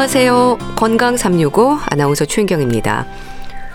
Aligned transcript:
안녕하세요. 0.00 0.56
건강 0.76 1.18
365 1.18 1.76
아나운서 1.90 2.24
최인경입니다. 2.24 3.06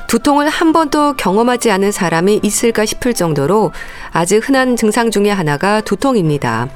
두통을 0.07 0.49
한 0.49 0.73
번도 0.73 1.13
경험하지 1.17 1.69
않은 1.69 1.91
사람이 1.91 2.39
있을까 2.41 2.83
싶을 2.83 3.13
정도로 3.13 3.71
아주 4.11 4.39
흔한 4.39 4.75
증상 4.75 5.11
중의 5.11 5.31
하나가 5.31 5.81
두통입니다. 5.81 6.69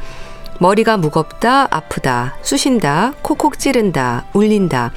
머리가 0.59 0.97
무겁다, 0.97 1.67
아프다, 1.71 2.35
쑤신다, 2.43 3.13
콕콕 3.23 3.57
찌른다, 3.57 4.25
울린다. 4.33 4.91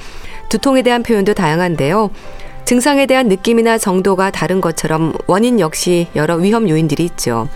두통에 0.49 0.83
대한 0.83 1.01
표현도 1.01 1.33
다양한데요. 1.33 2.11
증상에 2.63 3.07
대한 3.07 3.29
느낌이나 3.29 3.79
정도가 3.79 4.29
다른 4.29 4.61
것처럼 4.61 5.13
원인 5.25 5.59
역시 5.59 6.09
여러 6.15 6.35
위험 6.35 6.69
요인들이 6.69 7.03
있죠. 7.05 7.49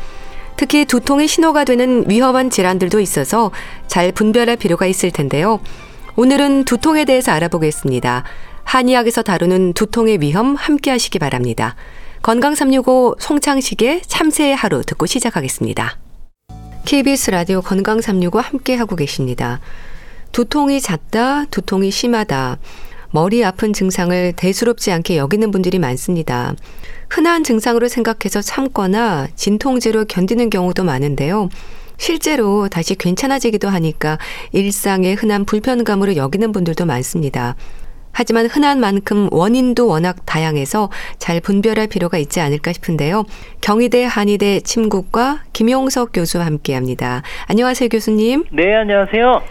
특히 0.56 0.84
두통의 0.86 1.28
신호가 1.28 1.64
되는 1.64 2.06
위험한 2.10 2.50
질환들도 2.50 3.00
있어서 3.02 3.52
잘 3.86 4.12
분별할 4.12 4.56
필요가 4.56 4.88
있을 4.88 5.12
텐데요. 5.12 5.60
오늘은 6.20 6.66
두통에 6.66 7.06
대해서 7.06 7.32
알아보겠습니다. 7.32 8.24
한의학에서 8.64 9.22
다루는 9.22 9.74
두통의 9.74 10.20
위험 10.20 10.56
함께 10.56 10.90
하시기 10.90 11.20
바랍니다. 11.20 11.76
건강 12.24 12.56
365 12.56 13.18
송창식의 13.20 14.02
참새의 14.08 14.56
하루 14.56 14.82
듣고 14.82 15.06
시작하겠습니다. 15.06 16.00
KBS 16.86 17.30
라디오 17.30 17.62
건강 17.62 18.02
365 18.02 18.40
함께 18.40 18.74
하고 18.74 18.96
계십니다. 18.96 19.60
두통이 20.32 20.82
잦다, 20.82 21.46
두통이 21.52 21.92
심하다. 21.92 22.58
머리 23.12 23.46
아픈 23.46 23.72
증상을 23.72 24.34
대수롭지 24.34 24.92
않게 24.92 25.18
여기는 25.18 25.52
분들이 25.52 25.78
많습니다. 25.78 26.56
흔한 27.12 27.44
증상으로 27.44 27.88
생각해서 27.90 28.42
참거나 28.42 29.28
진통제로 29.36 30.06
견디는 30.06 30.50
경우도 30.50 30.84
많은데요. 30.84 31.50
실제로 31.98 32.68
다시 32.70 32.96
괜찮아지기도 32.96 33.68
하니까 33.70 34.18
일상의 34.54 35.16
흔한 35.16 35.46
불편감으로 35.46 36.16
여기는 36.16 36.52
분들도 36.52 36.86
많습니다. 36.86 37.56
하지만 38.14 38.48
흔한 38.48 38.80
만큼 38.80 39.28
원인도 39.32 39.88
워낙 39.88 40.26
다양해서 40.26 40.90
잘 41.20 41.40
분별할 41.40 41.88
필요가 41.88 42.18
있지 42.18 42.40
않을까 42.40 42.74
싶은데요. 42.74 43.26
경희대 43.62 44.06
한의대 44.06 44.62
침구과 44.62 45.42
김용석 45.54 46.14
교수와 46.14 46.46
함께 46.46 46.74
합니다. 46.74 47.22
안녕하세요, 47.48 47.90
교수님. 47.90 48.46
네, 48.52 48.74
안녕하세요. 48.74 49.44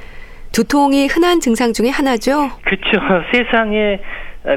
두통이 0.50 1.06
흔한 1.06 1.38
증상 1.38 1.72
중에 1.72 1.90
하나죠? 1.90 2.50
그렇죠. 2.64 2.98
세상에 3.30 4.00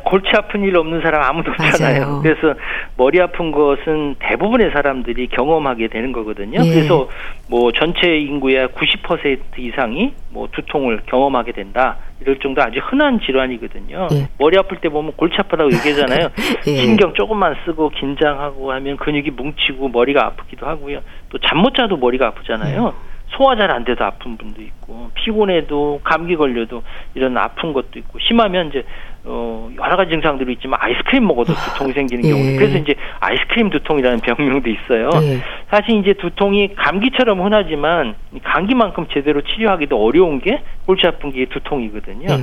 골치 0.04 0.30
아픈 0.36 0.64
일 0.64 0.78
없는 0.78 1.02
사람 1.02 1.23
아무도 1.23 1.52
없잖아요. 1.52 2.02
맞아요. 2.06 2.22
그래서 2.22 2.54
머리 2.95 3.20
아픈 3.20 3.52
것은 3.52 4.16
대부분의 4.20 4.70
사람들이 4.72 5.28
경험하게 5.28 5.88
되는 5.88 6.12
거거든요. 6.12 6.59
예. 6.64 6.70
그래서 6.70 7.09
뭐 7.50 7.72
전체 7.72 8.17
인구의 8.20 8.67
90% 8.67 9.40
이상이 9.58 10.14
뭐 10.30 10.48
두통을 10.52 11.02
경험하게 11.08 11.54
된다. 11.54 11.98
이럴 12.22 12.38
정도 12.40 12.62
아주 12.62 12.80
흔한 12.84 13.20
질환이거든요. 13.20 14.08
예. 14.12 14.28
머리 14.38 14.58
아플 14.60 14.78
때 14.78 14.90
보면 14.90 15.14
골치 15.16 15.38
아프다고 15.40 15.72
얘기하잖아요. 15.73 16.30
예. 16.67 16.76
신경 16.76 17.14
조금만 17.16 17.56
쓰고 17.66 17.90
긴장하고 17.90 18.72
하면 18.73 18.98
근육이 18.98 19.32
뭉치고 19.32 19.90
머리가 19.90 20.26
아프기도 20.26 20.67
하고요. 20.67 21.00
또 21.30 21.38
잠 21.40 21.60
못 21.60 21.73
자도 21.76 21.98
머리가 21.98 22.28
아프잖아요. 22.28 22.94
소화 23.30 23.55
잘 23.55 23.70
안 23.72 23.86
돼도 23.86 24.04
아픈 24.04 24.38
분도 24.38 24.60
있고 24.61 25.11
피곤해도 25.14 26.02
감기 26.04 26.36
걸려도 26.36 26.82
이런 27.14 27.38
아픈 27.38 27.73
것도 27.73 27.99
있고 27.99 28.17
심하면 28.20 28.70
이제 28.70 28.83
어 29.32 29.70
여러 29.78 29.95
가지 29.95 30.10
증상들이 30.10 30.54
있지만 30.54 30.80
아이스크림 30.82 31.28
먹어도 31.28 31.54
두통이 31.54 31.94
생기는 31.94 32.26
예. 32.26 32.30
경우 32.32 32.58
그래서 32.58 32.78
이제 32.80 32.95
아이스크림 33.20 33.70
두통이라는 33.70 34.20
병명도 34.22 34.67
있어요. 34.67 35.12
예. 35.22 35.38
사실 35.70 36.00
이제 36.00 36.14
두통이 36.14 36.73
감기처럼 36.73 37.40
흔하지만 37.40 38.16
이 38.34 38.40
감기만큼 38.40 39.06
제대로 39.14 39.42
치료하기도 39.42 40.04
어려운 40.04 40.40
게 40.42 40.62
골치 40.88 41.06
아픈 41.06 41.32
게 41.32 41.45
두통이거든요. 41.45 42.26
예. 42.28 42.38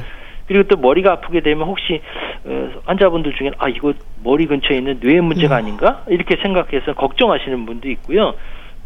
그리고 0.47 0.63
또 0.69 0.77
머리가 0.77 1.11
아프게 1.15 1.41
되면 1.41 1.67
혹시 1.67 2.01
어, 2.45 2.69
환자분들 2.85 3.33
중에 3.35 3.51
아 3.59 3.69
이거 3.69 3.93
머리 4.23 4.47
근처에 4.47 4.77
있는 4.79 5.01
뇌 5.01 5.21
문제가 5.21 5.57
음. 5.57 5.59
아닌가 5.59 6.05
이렇게 6.07 6.37
생각해서 6.41 6.93
걱정하시는 6.95 7.67
분도 7.67 7.89
있고요. 7.91 8.35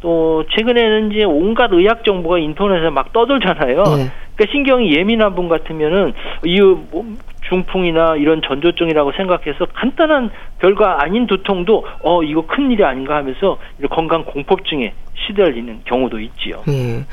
또 0.00 0.46
최근에는 0.56 1.12
이제 1.12 1.24
온갖 1.24 1.68
의학 1.74 2.02
정보가 2.04 2.38
인터넷에 2.38 2.88
막 2.88 3.12
떠돌잖아요. 3.12 3.76
예. 3.76 4.10
그러니까 4.34 4.52
신경이 4.52 4.96
예민한 4.96 5.34
분 5.34 5.50
같으면은 5.50 6.14
이 6.46 6.58
몸- 6.62 7.18
중풍이나 7.50 8.16
이런 8.16 8.40
전조증이라고 8.42 9.12
생각해서 9.12 9.66
간단한 9.74 10.30
별거 10.60 10.86
아닌 10.86 11.26
두통도 11.26 11.84
어 12.02 12.22
이거 12.22 12.46
큰 12.46 12.70
일이 12.70 12.82
아닌가 12.84 13.16
하면서 13.16 13.58
건강 13.90 14.24
공포증에 14.24 14.94
시달리는 15.26 15.80
경우도 15.84 16.18
있지요. 16.20 16.62
예. 16.68 17.04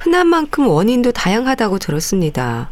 흔한 0.00 0.26
만큼 0.26 0.66
원인도 0.66 1.12
다양하다고 1.12 1.78
들었습니다. 1.78 2.70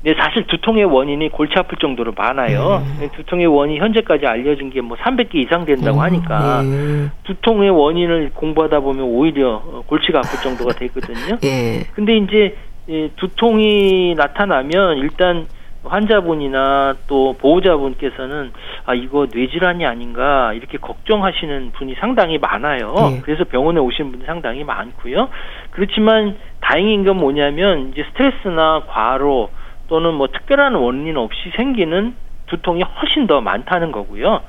근데 0.00 0.16
사실 0.22 0.46
두통의 0.46 0.84
원인이 0.84 1.28
골치 1.30 1.54
아플 1.58 1.76
정도로 1.78 2.12
많아요. 2.16 2.84
음. 3.00 3.08
두통의 3.16 3.46
원이 3.46 3.78
현재까지 3.80 4.26
알려진 4.26 4.70
게 4.70 4.80
뭐 4.80 4.96
300개 4.96 5.34
이상 5.36 5.64
된다고 5.64 5.98
음, 5.98 6.02
하니까 6.02 6.62
예. 6.64 7.08
두통의 7.24 7.70
원인을 7.70 8.30
공부하다 8.32 8.78
보면 8.78 9.04
오히려 9.04 9.56
어, 9.56 9.82
골치가 9.86 10.20
아플 10.20 10.40
정도가 10.40 10.74
되거든요. 10.74 11.38
예. 11.42 11.84
근데 11.94 12.16
이제 12.16 12.56
이 12.86 13.10
두통이 13.16 14.14
나타나면 14.16 14.98
일단 14.98 15.46
환자분이나 15.84 16.96
또 17.06 17.34
보호자분께서는 17.38 18.52
아 18.84 18.94
이거 18.94 19.26
뇌질환이 19.32 19.86
아닌가 19.86 20.52
이렇게 20.52 20.78
걱정하시는 20.78 21.72
분이 21.72 21.94
상당히 22.00 22.38
많아요. 22.38 22.94
네. 22.94 23.20
그래서 23.22 23.44
병원에 23.44 23.80
오신 23.80 24.12
분이 24.12 24.24
상당히 24.24 24.64
많고요. 24.64 25.28
그렇지만 25.70 26.36
다행인 26.60 27.04
건 27.04 27.16
뭐냐면 27.16 27.90
이제 27.90 28.04
스트레스나 28.10 28.82
과로 28.88 29.50
또는 29.88 30.14
뭐 30.14 30.28
특별한 30.28 30.74
원인 30.74 31.16
없이 31.16 31.50
생기는 31.56 32.14
두통이 32.46 32.82
훨씬 32.82 33.26
더 33.26 33.40
많다는 33.40 33.92
거고요. 33.92 34.40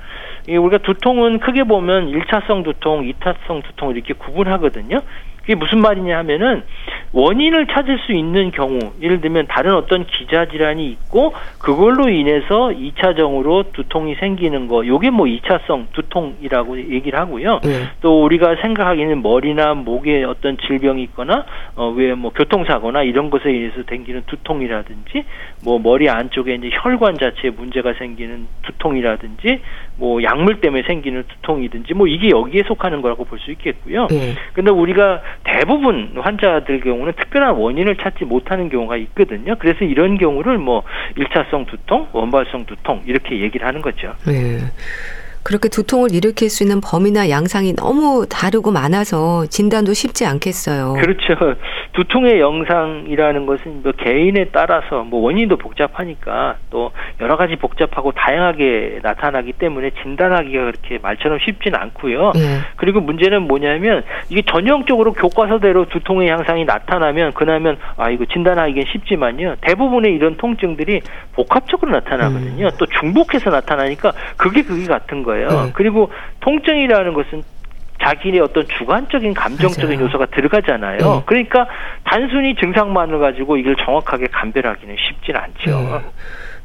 이 0.47 0.55
우리가 0.55 0.79
두통은 0.79 1.39
크게 1.39 1.63
보면 1.63 2.11
1차성 2.11 2.63
두통, 2.63 3.03
2차성 3.03 3.63
두통 3.63 3.91
이렇게 3.91 4.13
구분하거든요. 4.13 4.99
그게 5.49 5.55
무슨 5.55 5.79
말이냐 5.81 6.15
하면은 6.19 6.61
원인을 7.11 7.65
찾을 7.65 7.97
수 8.05 8.13
있는 8.13 8.51
경우, 8.51 8.77
예를 9.01 9.19
들면 9.19 9.47
다른 9.47 9.73
어떤 9.73 10.05
기자 10.05 10.45
질환이 10.45 10.85
있고 10.91 11.33
그걸로 11.57 12.07
인해서 12.07 12.67
2차적으로 12.69 13.73
두통이 13.73 14.13
생기는 14.19 14.67
거, 14.67 14.85
요게 14.85 15.09
뭐 15.09 15.25
2차성 15.25 15.87
두통이라고 15.93 16.77
얘기를 16.91 17.17
하고요. 17.17 17.61
예. 17.65 17.87
또 18.01 18.23
우리가 18.25 18.57
생각하기는 18.61 19.23
머리나 19.23 19.73
목에 19.73 20.23
어떤 20.23 20.55
질병이 20.67 21.01
있거나 21.03 21.45
어 21.75 21.89
왜 21.97 22.13
뭐 22.13 22.31
교통사고나 22.31 23.01
이런 23.01 23.31
것에 23.31 23.49
의해서 23.49 23.81
생기는 23.89 24.21
두통이라든지 24.27 25.23
뭐 25.63 25.79
머리 25.79 26.09
안쪽에 26.09 26.53
이제 26.53 26.69
혈관 26.71 27.17
자체에 27.17 27.49
문제가 27.49 27.93
생기는 27.93 28.45
두통이라든지 28.63 29.61
뭐 29.99 30.23
약물 30.23 30.61
때문에 30.61 30.83
생기는 30.83 31.23
두통이든지 31.27 31.93
뭐 31.93 32.07
이게 32.07 32.29
여기에 32.29 32.63
속하는 32.63 33.01
거라고 33.01 33.25
볼 33.25 33.39
수 33.39 33.51
있겠고요. 33.51 34.07
예. 34.11 34.35
근데 34.53 34.69
우리가 34.69 35.21
대부분 35.45 36.11
환자들 36.15 36.81
경우는 36.81 37.13
특별한 37.13 37.55
원인을 37.55 37.95
찾지 37.95 38.25
못하는 38.25 38.69
경우가 38.69 38.97
있거든요. 38.97 39.55
그래서 39.59 39.85
이런 39.85 40.17
경우를 40.17 40.57
뭐 40.57 40.83
1차성 41.17 41.67
두통, 41.67 42.07
원발성 42.11 42.65
두통 42.65 43.03
이렇게 43.05 43.39
얘기를 43.39 43.65
하는 43.65 43.81
거죠. 43.81 44.13
예. 44.27 44.59
그렇게 45.43 45.69
두통을 45.69 46.13
일으킬 46.13 46.49
수 46.49 46.63
있는 46.63 46.81
범위나 46.81 47.29
양상이 47.29 47.73
너무 47.75 48.25
다르고 48.29 48.71
많아서 48.71 49.45
진단도 49.47 49.93
쉽지 49.93 50.25
않겠어요. 50.25 50.93
그렇죠. 50.93 51.55
두통의 51.93 52.39
영상이라는 52.39 53.45
것은 53.45 53.83
뭐 53.83 53.91
개인에 53.91 54.45
따라서 54.51 55.03
뭐 55.03 55.21
원인도 55.21 55.57
복잡하니까 55.57 56.57
또 56.69 56.91
여러 57.19 57.35
가지 57.35 57.55
복잡하고 57.55 58.11
다양하게 58.11 58.99
나타나기 59.01 59.53
때문에 59.53 59.91
진단하기가 60.01 60.59
그렇게 60.65 60.99
말처럼 61.01 61.39
쉽지는 61.39 61.79
않고요. 61.79 62.33
예. 62.35 62.59
그리고 62.77 63.01
문제는 63.01 63.41
뭐냐면 63.43 64.03
이게 64.29 64.43
전형적으로 64.43 65.13
교과서대로 65.13 65.85
두통의 65.85 66.29
양상이 66.29 66.65
나타나면 66.65 67.33
그나면 67.33 67.77
아 67.97 68.09
이거 68.09 68.25
진단하기는 68.25 68.83
쉽지만요. 68.91 69.55
대부분의 69.61 70.13
이런 70.13 70.37
통증들이 70.37 71.01
복합적으로 71.33 71.91
나타나거든요. 71.91 72.69
또 72.77 72.85
중복해서 72.85 73.49
나타나니까 73.49 74.13
그게 74.37 74.61
그게 74.61 74.85
같은 74.85 75.23
거 75.23 75.28
예요. 75.37 75.47
네. 75.47 75.71
그리고 75.73 76.11
통증이라는 76.39 77.13
것은 77.13 77.43
자기의 78.01 78.39
어떤 78.39 78.65
주관적인 78.67 79.33
감정적인 79.33 79.95
맞아요. 79.97 80.05
요소가 80.05 80.25
들어가잖아요. 80.27 80.97
네. 80.97 81.23
그러니까 81.25 81.67
단순히 82.05 82.55
증상만을 82.55 83.19
가지고 83.19 83.57
이걸 83.57 83.75
정확하게 83.75 84.27
감별하기는 84.27 84.95
쉽진 84.97 85.35
않죠. 85.35 85.71
예. 85.71 86.01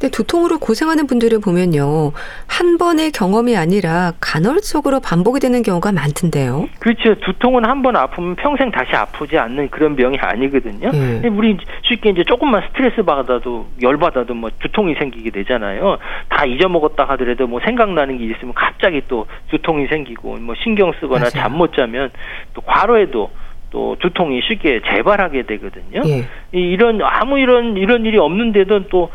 근데 0.04 0.10
두통으로 0.18 0.58
고생하는 0.58 1.06
분들을 1.06 1.40
보면요. 1.40 2.12
한 2.46 2.76
번의 2.76 3.10
경험이 3.12 3.56
아니라 3.56 4.12
간헐적으로 4.20 5.00
반복이 5.00 5.40
되는 5.40 5.62
경우가 5.62 5.92
많던데요. 5.92 6.68
그렇죠. 6.78 7.14
두통은 7.20 7.64
한 7.64 7.80
번 7.84 7.96
아프면 7.96 8.34
평생 8.36 8.70
다시 8.70 8.94
아프지 8.94 9.36
않는 9.38 9.68
그런 9.70 9.94
병이 9.96 10.16
아니거든요. 10.18 10.88
예. 10.92 10.98
근데 10.98 11.28
우리 11.28 11.56
쉽게 11.82 12.10
이제 12.10 12.22
조금만 12.24 12.62
스트레스 12.68 13.02
받아도 13.02 13.66
열 13.82 13.96
받아도 13.98 14.32
뭐 14.34 14.50
두통이 14.58 14.94
생기게 14.94 15.30
되잖아요. 15.30 15.96
다 16.30 16.44
잊어먹었다 16.46 17.04
하더라도 17.10 17.46
뭐 17.46 17.60
생각나는 17.64 18.16
게 18.18 18.24
있으면 18.26 18.52
갑자기 18.54 19.02
또 19.08 19.26
두통이 19.50 19.86
생기고 19.88 20.36
뭐 20.36 20.54
신경 20.62 20.92
쓰거나. 21.00 21.28
잠 21.30 21.52
못 21.54 21.72
자면 21.74 22.10
또 22.54 22.60
과로해도 22.62 23.30
또 23.70 23.96
두통이 24.00 24.40
쉽게 24.48 24.80
재발하게 24.90 25.42
되거든요. 25.44 26.02
예. 26.06 26.18
이- 26.52 26.70
이런 26.72 27.00
아무 27.02 27.38
이런 27.38 27.76
이런 27.76 28.04
일이 28.06 28.18
없는데도 28.18 28.88
또 28.88 29.10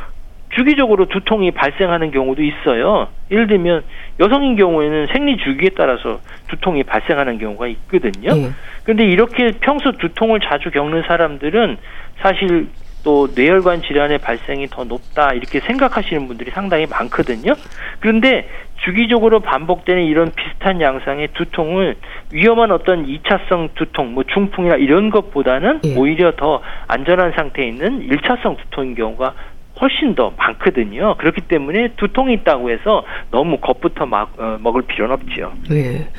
주기적으로 0.49 1.05
두통이 1.05 1.51
발생하는 1.51 2.11
경우도 2.11 2.41
있어요. 2.43 3.07
예를 3.31 3.47
들면 3.47 3.83
여성인 4.19 4.55
경우에는 4.55 5.07
생리 5.13 5.37
주기에 5.37 5.69
따라서 5.77 6.19
두통이 6.47 6.83
발생하는 6.83 7.37
경우가 7.37 7.67
있거든요. 7.67 8.35
예. 8.35 8.49
그런데 8.83 9.05
이렇게 9.05 9.51
평소 9.59 9.91
두통을 9.91 10.39
자주 10.39 10.71
겪는 10.71 11.03
사람들은 11.07 11.77
사실 12.17 12.67
또 13.03 13.27
뇌혈관 13.33 13.81
질환의 13.83 14.17
발생이 14.17 14.67
더 14.67 14.83
높다 14.83 15.33
이렇게 15.33 15.59
생각하시는 15.59 16.27
분들이 16.27 16.51
상당히 16.51 16.85
많거든요. 16.87 17.53
그런데 17.99 18.49
주기적으로 18.83 19.39
반복되는 19.41 20.03
이런 20.03 20.31
비슷한 20.31 20.81
양상의 20.81 21.29
두통을 21.33 21.95
위험한 22.31 22.71
어떤 22.71 23.05
2차성 23.05 23.75
두통, 23.75 24.13
뭐 24.13 24.23
중풍이나 24.23 24.75
이런 24.75 25.09
것보다는 25.09 25.81
예. 25.85 25.95
오히려 25.95 26.31
더 26.35 26.61
안전한 26.87 27.33
상태에 27.35 27.67
있는 27.67 28.07
1차성 28.07 28.57
두통인 28.57 28.95
경우가 28.95 29.33
훨씬 29.81 30.15
더 30.15 30.31
많거든요. 30.37 31.15
그렇기 31.17 31.41
때문에 31.41 31.93
두통이 31.97 32.33
있다고 32.35 32.69
해서 32.69 33.03
너무 33.31 33.57
겁부터 33.59 34.05
막, 34.05 34.33
어, 34.37 34.57
먹을 34.59 34.81
필요는 34.83 35.13
없지요. 35.15 35.53
네. 35.69 36.09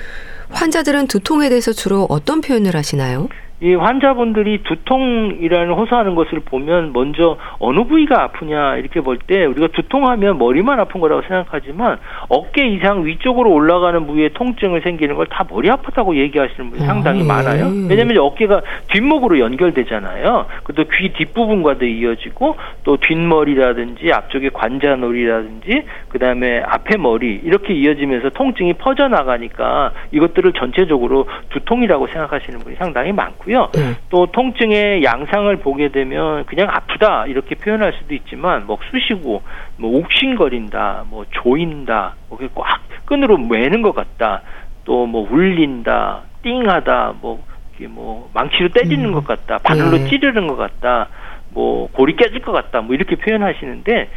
환자들은 0.50 1.06
두통에 1.06 1.48
대해서 1.48 1.72
주로 1.72 2.06
어떤 2.08 2.40
표현을 2.40 2.74
하시나요? 2.74 3.28
이 3.62 3.74
환자분들이 3.74 4.62
두통이라는 4.62 5.72
호소하는 5.74 6.14
것을 6.14 6.40
보면 6.40 6.92
먼저 6.92 7.36
어느 7.58 7.84
부위가 7.84 8.22
아프냐 8.22 8.76
이렇게 8.76 9.00
볼 9.00 9.18
때 9.26 9.44
우리가 9.44 9.68
두통하면 9.74 10.38
머리만 10.38 10.80
아픈 10.80 11.00
거라고 11.00 11.20
생각하지만 11.22 11.98
어깨 12.30 12.66
이상 12.68 13.04
위쪽으로 13.04 13.52
올라가는 13.52 14.06
부위에 14.06 14.30
통증을 14.30 14.80
생기는 14.82 15.14
걸 15.14 15.26
다 15.30 15.44
머리 15.48 15.70
아프다고 15.70 16.16
얘기하시는 16.16 16.70
분이 16.70 16.84
상당히 16.86 17.20
아, 17.20 17.22
예. 17.22 17.26
많아요. 17.26 17.66
왜냐하면 17.88 18.18
어깨가 18.18 18.62
뒷목으로 18.88 19.38
연결되잖아요. 19.38 20.46
또귀 20.74 21.12
뒷부분과도 21.12 21.84
이어지고 21.84 22.56
또 22.84 22.96
뒷머리라든지 22.96 24.10
앞쪽에 24.12 24.48
관자놀이라든지 24.50 25.84
그다음에 26.08 26.62
앞에 26.66 26.96
머리 26.96 27.40
이렇게 27.44 27.74
이어지면서 27.74 28.30
통증이 28.30 28.74
퍼져 28.74 29.08
나가니까 29.08 29.92
이것들을 30.12 30.52
전체적으로 30.54 31.26
두통이라고 31.50 32.06
생각하시는 32.08 32.58
분이 32.60 32.76
상당히 32.76 33.12
많고요. 33.12 33.49
있고요. 33.50 33.68
네. 33.74 33.96
또 34.08 34.26
통증의 34.26 35.02
양상을 35.02 35.54
보게 35.56 35.88
되면 35.88 36.44
그냥 36.46 36.68
아프다 36.70 37.26
이렇게 37.26 37.56
표현할 37.56 37.92
수도 37.98 38.14
있지만 38.14 38.66
뭐 38.66 38.78
쑤시고 38.90 39.42
뭐 39.76 39.98
욱신거린다, 39.98 41.04
뭐 41.10 41.26
조인다, 41.30 42.14
뭐꽉 42.28 42.80
끈으로 43.04 43.36
매는 43.38 43.82
것 43.82 43.94
같다, 43.94 44.42
또 44.84 45.06
뭐 45.06 45.28
울린다, 45.30 46.22
띵하다, 46.42 47.14
뭐 47.20 47.42
이게 47.74 47.88
뭐 47.88 48.30
망치로 48.32 48.68
때리는 48.68 49.04
음. 49.06 49.12
것 49.12 49.26
같다, 49.26 49.58
바늘로 49.58 49.98
네. 49.98 50.08
찌르는 50.08 50.46
것 50.46 50.56
같다, 50.56 51.08
뭐 51.50 51.88
골이 51.92 52.16
깨질 52.16 52.40
것 52.40 52.52
같다, 52.52 52.80
뭐 52.80 52.94
이렇게 52.94 53.16
표현하시는데 53.16 54.08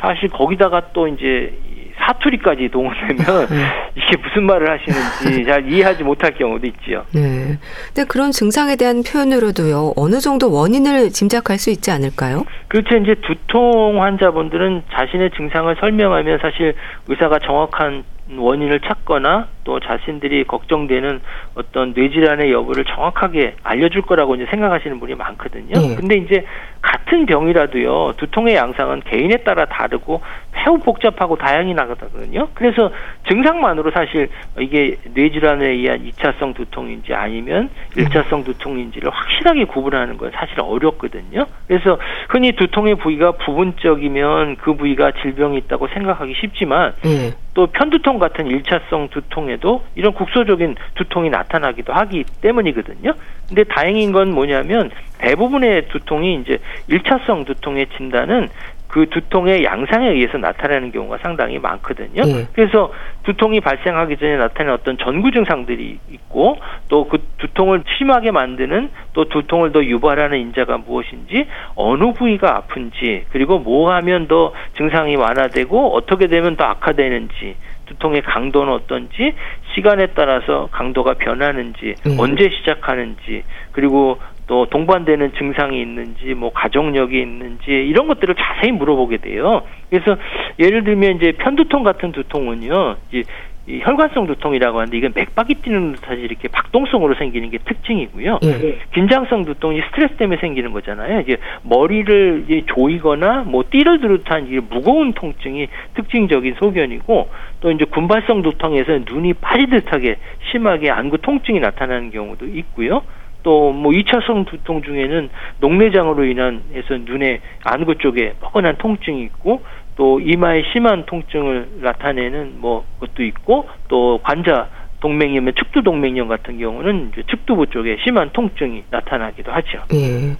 사실 0.00 0.28
거기다가 0.28 0.92
또 0.92 1.08
이제 1.08 1.56
사투리까지 2.06 2.68
동원되면 2.70 3.46
네. 3.48 3.66
이게 3.96 4.16
무슨 4.22 4.44
말을 4.44 4.70
하시는지 4.70 5.44
잘 5.48 5.70
이해하지 5.70 6.02
못할 6.02 6.32
경우도 6.34 6.66
있지요. 6.66 7.04
네. 7.12 7.58
근데 7.86 8.04
그런 8.08 8.30
증상에 8.30 8.76
대한 8.76 9.02
표현으로도요. 9.02 9.94
어느 9.96 10.20
정도 10.20 10.52
원인을 10.52 11.10
짐작할 11.10 11.58
수 11.58 11.70
있지 11.70 11.90
않을까요? 11.90 12.44
그렇죠. 12.68 12.96
이제 12.96 13.14
두통 13.26 14.02
환자분들은 14.02 14.82
자신의 14.92 15.30
증상을 15.36 15.74
설명하면 15.80 16.38
사실 16.42 16.74
의사가 17.08 17.38
정확한 17.40 18.04
원인을 18.36 18.80
찾거나 18.80 19.48
또 19.64 19.80
자신들이 19.80 20.44
걱정되는 20.44 21.20
어떤 21.54 21.92
뇌질환의 21.94 22.52
여부를 22.52 22.84
정확하게 22.84 23.56
알려줄 23.62 24.02
거라고 24.02 24.34
이제 24.36 24.46
생각하시는 24.50 25.00
분이 25.00 25.14
많거든요. 25.14 25.72
네. 25.72 25.96
근데 25.96 26.16
이제 26.16 26.44
같은 26.80 27.26
병이라도요 27.26 28.14
두통의 28.16 28.56
양상은 28.56 29.00
개인에 29.04 29.38
따라 29.38 29.64
다르고 29.64 30.20
매우 30.52 30.78
복잡하고 30.78 31.36
다양히 31.36 31.74
나거든요. 31.74 32.48
그래서 32.54 32.90
증상만으로 33.28 33.90
사실 33.90 34.28
이게 34.58 34.96
뇌질환에 35.14 35.68
의한 35.68 36.04
2차성 36.04 36.54
두통인지 36.54 37.14
아니면 37.14 37.70
1차성 37.96 38.44
두통인지를 38.44 39.10
확실하게 39.10 39.64
구분하는 39.64 40.16
건 40.16 40.30
사실 40.34 40.60
어렵거든요. 40.60 41.46
그래서 41.66 41.98
흔히 42.28 42.52
두통의 42.52 42.96
부위가 42.96 43.32
부분적이면 43.32 44.56
그 44.56 44.74
부위가 44.74 45.12
질병이 45.22 45.58
있다고 45.58 45.88
생각하기 45.88 46.34
쉽지만 46.40 46.94
네. 47.02 47.32
또 47.54 47.66
편두통 47.68 48.18
같은 48.18 48.46
1차성 48.48 49.10
두통에 49.10 49.53
도 49.56 49.82
이런 49.94 50.12
국소적인 50.12 50.76
두통이 50.94 51.30
나타나기도 51.30 51.92
하기 51.92 52.24
때문이거든요. 52.40 53.14
근데 53.48 53.64
다행인 53.64 54.12
건 54.12 54.32
뭐냐면 54.32 54.90
대부분의 55.18 55.88
두통이 55.88 56.40
이제 56.42 56.58
1차성 56.88 57.46
두통의 57.46 57.86
진단은 57.96 58.48
그 58.94 59.06
두통의 59.10 59.64
양상에 59.64 60.08
의해서 60.10 60.38
나타나는 60.38 60.92
경우가 60.92 61.18
상당히 61.18 61.58
많거든요. 61.58 62.22
네. 62.22 62.46
그래서 62.52 62.92
두통이 63.24 63.60
발생하기 63.60 64.16
전에 64.18 64.36
나타나는 64.36 64.74
어떤 64.74 64.98
전구 64.98 65.32
증상들이 65.32 65.98
있고 66.12 66.58
또 66.88 67.04
그 67.08 67.18
두통을 67.38 67.82
심하게 67.98 68.30
만드는 68.30 68.90
또 69.12 69.28
두통을 69.28 69.72
더 69.72 69.84
유발하는 69.84 70.38
인자가 70.38 70.78
무엇인지 70.78 71.46
어느 71.74 72.12
부위가 72.12 72.56
아픈지 72.56 73.26
그리고 73.30 73.58
뭐 73.58 73.92
하면 73.92 74.26
더 74.28 74.52
증상이 74.76 75.16
완화되고 75.16 75.94
어떻게 75.94 76.26
되면 76.26 76.56
더 76.56 76.64
악화되는지 76.64 77.56
두통의 77.86 78.22
강도는 78.22 78.72
어떤지 78.72 79.34
시간에 79.74 80.08
따라서 80.14 80.68
강도가 80.72 81.14
변하는지 81.14 81.94
음. 82.06 82.16
언제 82.18 82.50
시작하는지 82.50 83.44
그리고 83.72 84.18
또 84.46 84.66
동반되는 84.66 85.32
증상이 85.38 85.80
있는지 85.80 86.34
뭐 86.34 86.52
가족력이 86.52 87.18
있는지 87.18 87.70
이런 87.70 88.08
것들을 88.08 88.34
자세히 88.34 88.72
물어보게 88.72 89.18
돼요. 89.18 89.62
그래서 89.88 90.16
예를 90.58 90.84
들면 90.84 91.16
이제 91.16 91.32
편두통 91.32 91.82
같은 91.82 92.12
두통은요. 92.12 92.96
이제 93.10 93.22
이 93.66 93.80
혈관성 93.82 94.26
두통이라고 94.26 94.78
하는데 94.78 94.96
이건 94.96 95.12
맥박이 95.14 95.54
뛰는 95.54 95.94
듯하지 95.94 96.20
이렇게 96.20 96.48
박동성으로 96.48 97.14
생기는 97.14 97.48
게 97.48 97.56
특징이고요. 97.58 98.40
네. 98.42 98.78
긴장성 98.92 99.46
두통이 99.46 99.80
스트레스 99.88 100.16
때문에 100.16 100.38
생기는 100.38 100.72
거잖아요. 100.72 101.20
이제 101.20 101.38
머리를 101.62 102.44
이제 102.44 102.62
조이거나 102.66 103.44
뭐 103.46 103.64
띠를 103.70 104.00
두듯한 104.00 104.48
이게 104.48 104.60
무거운 104.60 105.14
통증이 105.14 105.68
특징적인 105.94 106.56
소견이고 106.58 107.30
또 107.60 107.70
이제 107.70 107.86
군발성 107.86 108.42
두통에서 108.42 109.00
눈이 109.10 109.34
빠지듯하게 109.34 110.16
심하게 110.52 110.90
안구 110.90 111.18
통증이 111.18 111.60
나타나는 111.60 112.10
경우도 112.10 112.46
있고요. 112.46 113.02
또뭐 113.44 113.92
2차성 113.92 114.46
두통 114.46 114.82
중에는 114.82 115.30
녹내장으로 115.60 116.24
인한 116.24 116.62
해서 116.74 116.96
눈에 116.96 117.40
안구 117.62 117.96
쪽에 117.98 118.32
뻐근한 118.40 118.76
통증이 118.78 119.22
있고 119.24 119.62
또 119.96 120.20
이마에 120.20 120.62
심한 120.72 121.06
통증을 121.06 121.68
나타내는 121.80 122.54
뭐 122.58 122.84
것도 123.00 123.22
있고 123.22 123.68
또 123.88 124.18
관자 124.22 124.68
동맥이면 125.00 125.54
측두 125.56 125.82
동맥염 125.82 126.28
같은 126.28 126.58
경우는 126.58 127.12
측두부 127.30 127.66
쪽에 127.66 127.98
심한 128.02 128.30
통증이 128.32 128.84
나타나기도 128.90 129.52
하죠. 129.52 129.84
예. 129.92 130.36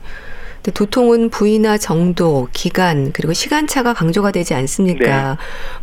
도통은 0.73 1.29
부위나 1.29 1.77
정도, 1.77 2.49
기간, 2.55 3.13
그리고 3.13 3.35
시간차가 3.35 3.93
강조가 3.93 4.31
되지 4.31 4.55
않습니까? 4.55 5.33
네. 5.33 5.37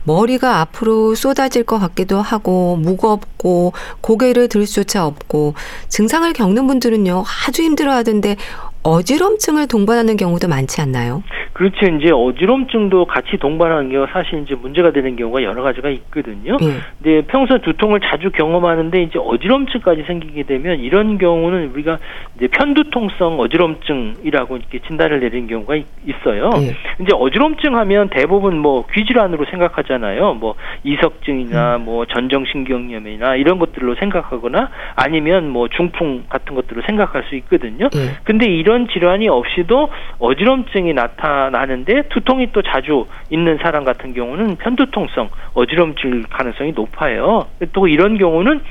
머리가 0.06 0.60
앞으로 0.62 1.14
쏟아질 1.14 1.64
것 1.64 1.78
같기도 1.78 2.20
하고, 2.20 2.78
무겁고, 2.78 3.74
고개를 4.02 4.50
들 4.50 4.66
수조차 4.66 5.06
없고, 5.06 5.54
증상을 5.90 6.34
겪는 6.34 6.66
분들은요, 6.66 7.24
아주 7.48 7.62
힘들어 7.62 7.94
하던데, 7.94 8.38
어지럼증을 8.84 9.68
동반하는 9.68 10.18
경우도 10.18 10.48
많지 10.48 10.82
않나요? 10.82 11.24
그렇죠. 11.54 11.86
이제 11.86 12.12
어지럼증도 12.12 13.06
같이 13.06 13.38
동반하는 13.38 13.90
게 13.90 13.98
사실 14.12 14.42
이제 14.42 14.56
문제가 14.56 14.92
되는 14.92 15.16
경우가 15.16 15.44
여러 15.44 15.62
가지가 15.62 15.90
있거든요. 15.90 16.58
네. 16.58 16.78
근데 16.98 17.22
평소 17.28 17.60
두통을 17.60 18.00
자주 18.00 18.32
경험하는데 18.32 19.04
이제 19.04 19.20
어지럼증까지 19.20 20.04
생기게 20.08 20.44
되면 20.44 20.80
이런 20.80 21.18
경우는 21.18 21.72
우리가 21.74 22.00
이제 22.38 22.48
편두통성 22.48 23.40
어지럼증이라고 23.40 24.58
이렇게 24.58 24.80
진단을 24.88 25.20
내리는 25.20 25.48
경우가 25.48 25.76
있어요. 25.76 26.50
네. 26.52 26.74
이제 27.00 27.12
어지럼증 27.14 27.76
하면 27.76 28.10
대부분 28.10 28.58
뭐 28.58 28.86
귀질환으로 28.94 29.46
생각하잖아요. 29.52 30.36
뭐 30.36 30.56
이석증이나 30.84 31.76
음. 31.76 31.86
뭐 31.86 32.06
전정신경염이나 32.06 33.36
이런 33.36 33.60
것들로 33.60 33.96
생각하거나 33.96 34.70
아니면 34.96 35.50
뭐 35.50 35.68
중풍 35.68 36.24
같은 36.30 36.56
것들로 36.56 36.82
생각할 36.88 37.26
수 37.30 37.36
있거든요. 37.36 37.90
네. 37.90 38.16
근데 38.24 38.48
이런 38.48 38.71
질환이 38.88 39.28
없이도 39.28 39.90
어지럼증이 40.20 40.94
나타 40.94 41.50
나는데 41.50 42.04
두통이 42.10 42.52
또 42.52 42.62
자주 42.62 43.06
있는 43.30 43.58
사람 43.58 43.84
같은 43.84 44.14
경우는 44.14 44.58
편두통성 44.58 45.30
어지럼증 45.54 46.24
가능성이 46.30 46.72
높아요. 46.74 47.48
또 47.74 47.88
이런 47.88 48.18
경우는 48.18 48.62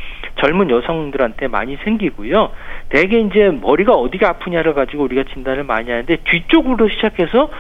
젊은 0.41 0.71
여성들한테 0.71 1.49
많이 1.49 1.77
생기고요. 1.85 2.51
대개 2.89 3.19
이제 3.19 3.51
머리가 3.51 3.93
어디가 3.93 4.29
아프냐를 4.29 4.75
가지고 4.75 5.05
우리가 5.05 5.25
진단을 5.33 5.65
많이 5.65 5.91
하는데 5.91 6.17
뒤쪽으로 6.25 6.89
시작해서 6.89 7.51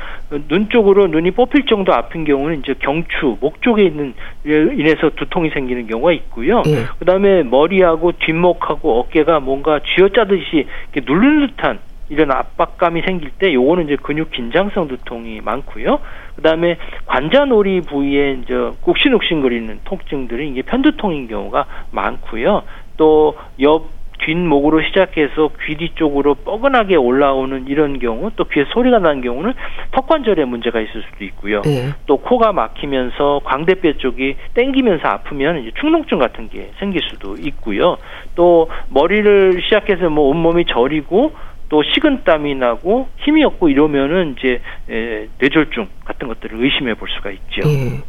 눈 0.48 0.68
쪽으로 0.68 1.08
눈이 1.08 1.32
뽑힐 1.32 1.66
정도 1.66 1.92
아픈 1.92 2.24
경우는 2.24 2.60
이제 2.60 2.74
경추, 2.78 3.36
목 3.40 3.60
쪽에 3.62 3.84
있는 3.84 4.14
인해서 4.44 5.10
두통이 5.10 5.50
생기는 5.50 5.86
경우가 5.86 6.12
있고요. 6.12 6.62
네. 6.62 6.84
그다음에 6.98 7.42
머리하고 7.42 8.12
뒷목하고 8.12 9.00
어깨가 9.00 9.40
뭔가 9.40 9.80
쥐어짜듯이 9.84 10.66
이렇게 10.92 11.12
누르는 11.12 11.48
듯한 11.48 11.78
이런 12.10 12.30
압박감이 12.32 13.02
생길 13.02 13.30
때 13.30 13.54
요거는 13.54 13.86
이제 13.86 13.96
근육 13.96 14.30
긴장성 14.30 14.88
두통이 14.88 15.40
많고요. 15.40 16.00
그다음에 16.36 16.76
관자놀이 17.06 17.80
부위에 17.80 18.40
이제 18.42 18.54
욱신욱신거리는 18.84 19.80
통증들이 19.84 20.50
이게 20.50 20.62
편두통인 20.62 21.28
경우가 21.28 21.64
많고요. 21.92 22.64
또 22.96 23.34
옆 23.60 24.00
뒷목으로 24.20 24.82
시작해서 24.82 25.50
귀 25.64 25.76
뒤쪽으로 25.76 26.34
뻐근하게 26.34 26.96
올라오는 26.96 27.66
이런 27.68 27.98
경우 27.98 28.30
또 28.36 28.44
귀에 28.44 28.64
소리가 28.68 28.98
나는 28.98 29.22
경우는 29.22 29.54
턱관절에 29.92 30.44
문제가 30.44 30.80
있을 30.80 31.02
수도 31.02 31.24
있고요. 31.24 31.62
네. 31.62 31.90
또 32.06 32.18
코가 32.18 32.52
막히면서 32.52 33.40
광대뼈 33.44 33.94
쪽이 33.94 34.36
땡기면서 34.54 35.08
아프면 35.08 35.60
이제 35.60 35.70
축농증 35.80 36.18
같은 36.18 36.48
게 36.48 36.70
생길 36.78 37.02
수도 37.02 37.36
있고요. 37.40 37.96
또 38.34 38.68
머리를 38.90 39.62
시작해서 39.62 40.10
뭐 40.10 40.28
온몸이 40.28 40.66
저리고 40.66 41.32
또 41.70 41.82
식은땀이 41.84 42.56
나고 42.56 43.08
힘이 43.16 43.44
없고 43.44 43.68
이러면은 43.70 44.34
이제 44.36 44.60
에, 44.90 45.28
뇌졸중 45.38 45.88
같은 46.04 46.28
것들을 46.28 46.62
의심해 46.62 46.94
볼 46.94 47.08
수가 47.08 47.30
있죠. 47.30 47.62
네. 47.62 48.00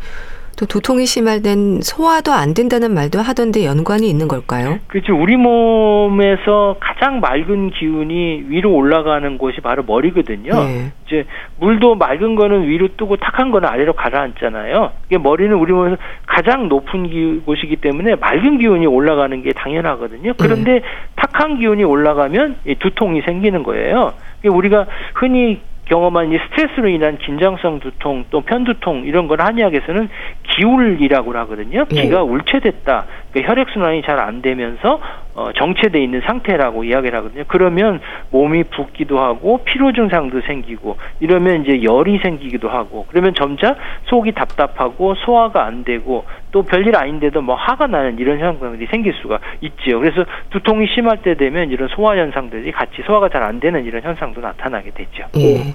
또 0.58 0.66
두통이 0.66 1.06
심할 1.06 1.42
땐 1.42 1.80
소화도 1.82 2.32
안 2.32 2.54
된다는 2.54 2.94
말도 2.94 3.20
하던데 3.20 3.66
연관이 3.66 4.10
있는 4.10 4.28
걸까요? 4.28 4.80
그렇죠. 4.88 5.16
우리 5.16 5.36
몸에서 5.38 6.76
가장 6.80 7.20
맑은 7.20 7.72
기운이 7.72 8.46
위로 8.48 8.74
올라가는 8.74 9.38
곳이 9.38 9.62
바로 9.62 9.84
머리거든요. 9.84 10.52
네. 10.54 10.92
이제 11.08 11.26
물도 11.60 11.96
맑은 11.96 12.36
거는 12.36 12.68
위로 12.68 12.90
뜨고 12.96 13.18
탁한 13.18 13.52
거는 13.52 13.68
아래로 13.68 13.94
가라앉잖아요. 13.94 14.92
이게 15.08 15.18
머리는 15.18 15.56
우리 15.56 15.74
몸에서 15.74 15.98
가장 16.28 16.70
높은 16.70 17.10
기, 17.10 17.42
곳이기 17.46 17.78
때문에 17.78 18.16
맑은 18.16 18.60
기운이 18.60 18.86
올라가는 18.86 19.42
게 19.42 19.54
당연하거든요. 19.54 20.34
그런데 20.38 20.74
네. 20.74 20.82
탁한 21.16 21.60
기운이 21.60 21.84
올라가면 21.84 22.58
두통이 22.80 23.22
생기는 23.22 23.64
거예요. 23.64 24.14
우리가 24.46 24.86
흔히 25.16 25.60
경험한 25.86 26.32
이 26.32 26.38
스트레스로 26.38 26.88
인한 26.88 27.18
긴장성 27.18 27.80
두통 27.80 28.26
또 28.30 28.42
편두통 28.42 29.04
이런 29.06 29.28
건 29.28 29.42
한의학에서는 29.42 30.10
기울이라고 30.44 31.36
하거든요. 31.40 31.86
네. 31.90 32.04
기가 32.04 32.24
울체됐다. 32.24 33.06
그러니까 33.32 33.52
혈액 33.52 33.70
순환이 33.70 34.02
잘 34.04 34.20
안 34.22 34.42
되면서 34.42 35.00
어, 35.36 35.52
정체돼 35.54 36.02
있는 36.02 36.22
상태라고 36.26 36.86
이야기를 36.86 37.18
하거든요. 37.20 37.44
그러면 37.48 38.00
몸이 38.32 38.64
붓기도 38.66 39.20
하고 39.20 39.62
피로 39.66 39.92
증상도 39.92 40.42
생기고 40.42 40.98
이러면 41.20 41.66
이제 41.66 41.84
열이 41.84 42.20
생기기도 42.24 42.70
하고 42.70 43.06
그러면 43.10 43.34
점차 43.36 43.76
속이 44.06 44.32
답답하고 44.32 45.16
소화가 45.16 45.66
안 45.66 45.84
되고 45.84 46.26
또 46.52 46.64
별일 46.64 46.96
아닌데도 46.96 47.42
뭐 47.42 47.56
화가 47.56 47.88
나는 47.88 48.18
이런 48.20 48.40
현상들이 48.40 48.88
생길 48.88 49.14
수가 49.22 49.40
있지요. 49.62 50.00
그래서 50.00 50.26
두통이 50.50 50.88
심할 50.88 51.22
때 51.22 51.36
되면 51.36 51.70
이런 51.70 51.88
소화 51.90 52.18
현상들이 52.18 52.72
같이 52.72 53.02
소화가 53.06 53.28
잘 53.30 53.42
안 53.42 53.60
되는 53.60 53.84
이런 53.86 54.04
현상도 54.04 54.40
나타나게 54.40 54.92
되죠. 54.92 55.26
예. 55.38 55.74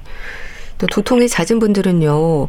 또 0.79 0.87
두통이 0.87 1.27
잦은 1.29 1.59
분들은요. 1.59 2.47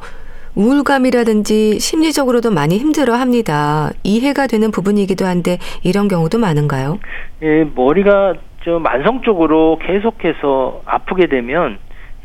우울감이라든지 0.57 1.79
심리적으로도 1.79 2.49
많이 2.51 2.79
힘들어 2.79 3.13
합니다. 3.13 3.91
이해가 4.03 4.47
되는 4.47 4.71
부분이기도 4.71 5.25
한데 5.25 5.59
이런 5.83 6.07
경우도 6.07 6.39
많은가요? 6.39 6.97
예, 7.43 7.63
머리가 7.75 8.33
좀 8.61 8.81
만성적으로 8.81 9.79
계속해서 9.85 10.81
아프게 10.85 11.27
되면 11.27 11.77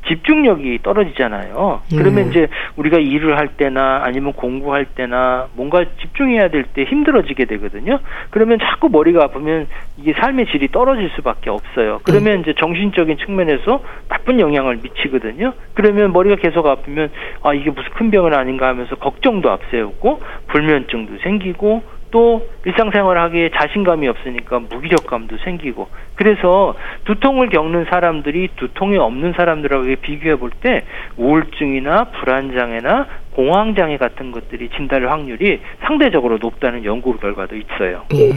집중력이 0.08 0.80
떨어지잖아요. 0.82 1.82
그러면 1.90 2.24
음. 2.24 2.30
이제 2.30 2.48
우리가 2.76 2.98
일을 2.98 3.38
할 3.38 3.48
때나 3.48 4.00
아니면 4.04 4.32
공부할 4.32 4.86
때나 4.86 5.46
뭔가 5.54 5.84
집중해야 6.00 6.48
될 6.48 6.62
때 6.72 6.84
힘들어지게 6.84 7.44
되거든요. 7.44 7.98
그러면 8.30 8.58
자꾸 8.58 8.88
머리가 8.88 9.24
아프면 9.24 9.66
이게 9.98 10.12
삶의 10.14 10.46
질이 10.46 10.68
떨어질 10.68 11.10
수밖에 11.16 11.50
없어요. 11.50 12.00
그러면 12.04 12.38
음. 12.38 12.40
이제 12.40 12.54
정신적인 12.58 13.18
측면에서 13.18 13.82
나쁜 14.08 14.40
영향을 14.40 14.78
미치거든요. 14.82 15.52
그러면 15.74 16.12
머리가 16.12 16.36
계속 16.36 16.66
아프면 16.66 17.10
아 17.42 17.52
이게 17.52 17.70
무슨 17.70 17.90
큰 17.92 18.10
병은 18.10 18.34
아닌가 18.34 18.68
하면서 18.68 18.94
걱정도 18.96 19.50
앞세우고 19.50 20.20
불면증도 20.48 21.18
생기고 21.22 21.82
또 22.12 22.46
일상생활 22.64 23.18
하기에 23.18 23.50
자신감이 23.58 24.06
없으니까 24.06 24.60
무기력감도 24.60 25.38
생기고 25.44 25.88
그래서 26.14 26.74
두통을 27.04 27.48
겪는 27.48 27.86
사람들이 27.90 28.50
두통이 28.56 28.96
없는 28.98 29.32
사람들하고 29.36 29.84
비교해 30.00 30.36
볼 30.36 30.52
때 30.60 30.84
우울증이나 31.16 32.04
불안장애나 32.04 33.06
공황장애 33.34 33.96
같은 33.96 34.30
것들이 34.30 34.68
진단할 34.76 35.10
확률이 35.10 35.60
상대적으로 35.80 36.38
높다는 36.38 36.84
연구 36.84 37.16
결과도 37.16 37.56
있어요. 37.56 38.02
예. 38.14 38.32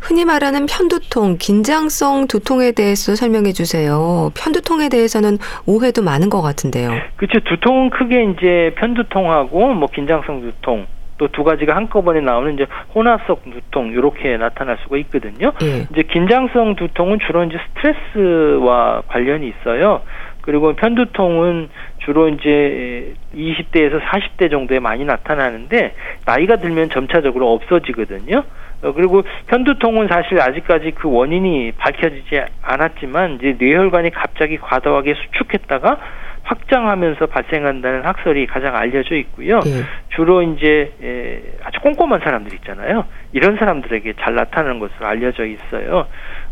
흔히 0.00 0.24
말하는 0.24 0.66
편두통, 0.66 1.38
긴장성 1.38 2.26
두통에 2.28 2.72
대해서 2.72 3.16
설명해 3.16 3.52
주세요. 3.52 4.30
편두통에 4.36 4.90
대해서는 4.90 5.38
오해도 5.66 6.02
많은 6.02 6.28
것 6.28 6.42
같은데요. 6.42 6.90
그렇죠. 7.16 7.40
두통은 7.40 7.90
크게 7.90 8.24
이제 8.24 8.74
편두통하고 8.76 9.72
뭐 9.74 9.88
긴장성 9.88 10.42
두통, 10.42 10.86
또 11.18 11.28
두 11.28 11.44
가지가 11.44 11.74
한꺼번에 11.74 12.20
나오는 12.20 12.54
이제 12.54 12.66
혼합성 12.94 13.36
두통 13.50 13.92
이렇게 13.92 14.36
나타날 14.36 14.78
수가 14.82 14.96
있거든요. 14.98 15.52
예. 15.62 15.86
이제 15.90 16.02
긴장성 16.02 16.76
두통은 16.76 17.18
주로 17.26 17.44
이제 17.44 17.58
스트레스와 17.74 19.02
관련이 19.08 19.48
있어요. 19.48 20.02
그리고 20.42 20.74
편두통은 20.74 21.70
주로 22.04 22.28
이제 22.28 23.14
20대에서 23.34 24.00
40대 24.00 24.50
정도에 24.50 24.78
많이 24.78 25.04
나타나는데 25.04 25.94
나이가 26.26 26.56
들면 26.56 26.90
점차적으로 26.90 27.52
없어지거든요. 27.54 28.44
어, 28.82 28.92
그리고 28.92 29.22
편두통은 29.46 30.08
사실 30.08 30.38
아직까지 30.40 30.92
그 30.96 31.10
원인이 31.10 31.72
밝혀지지 31.78 32.42
않았지만 32.62 33.36
이제 33.36 33.56
뇌혈관이 33.58 34.10
갑자기 34.10 34.58
과도하게 34.58 35.14
수축했다가 35.14 35.98
확장하면서 36.44 37.26
발생한다는 37.26 38.04
학설이 38.04 38.46
가장 38.46 38.76
알려져 38.76 39.14
있고요. 39.16 39.60
네. 39.60 39.70
주로 40.14 40.42
이제 40.42 40.92
에, 41.02 41.40
아주 41.64 41.80
꼼꼼한 41.80 42.20
사람들 42.20 42.52
있잖아요. 42.56 43.04
이런 43.32 43.56
사람들에게 43.56 44.12
잘 44.20 44.34
나타나는 44.34 44.78
것으로 44.78 45.06
알려져 45.06 45.44
있어요. 45.46 46.06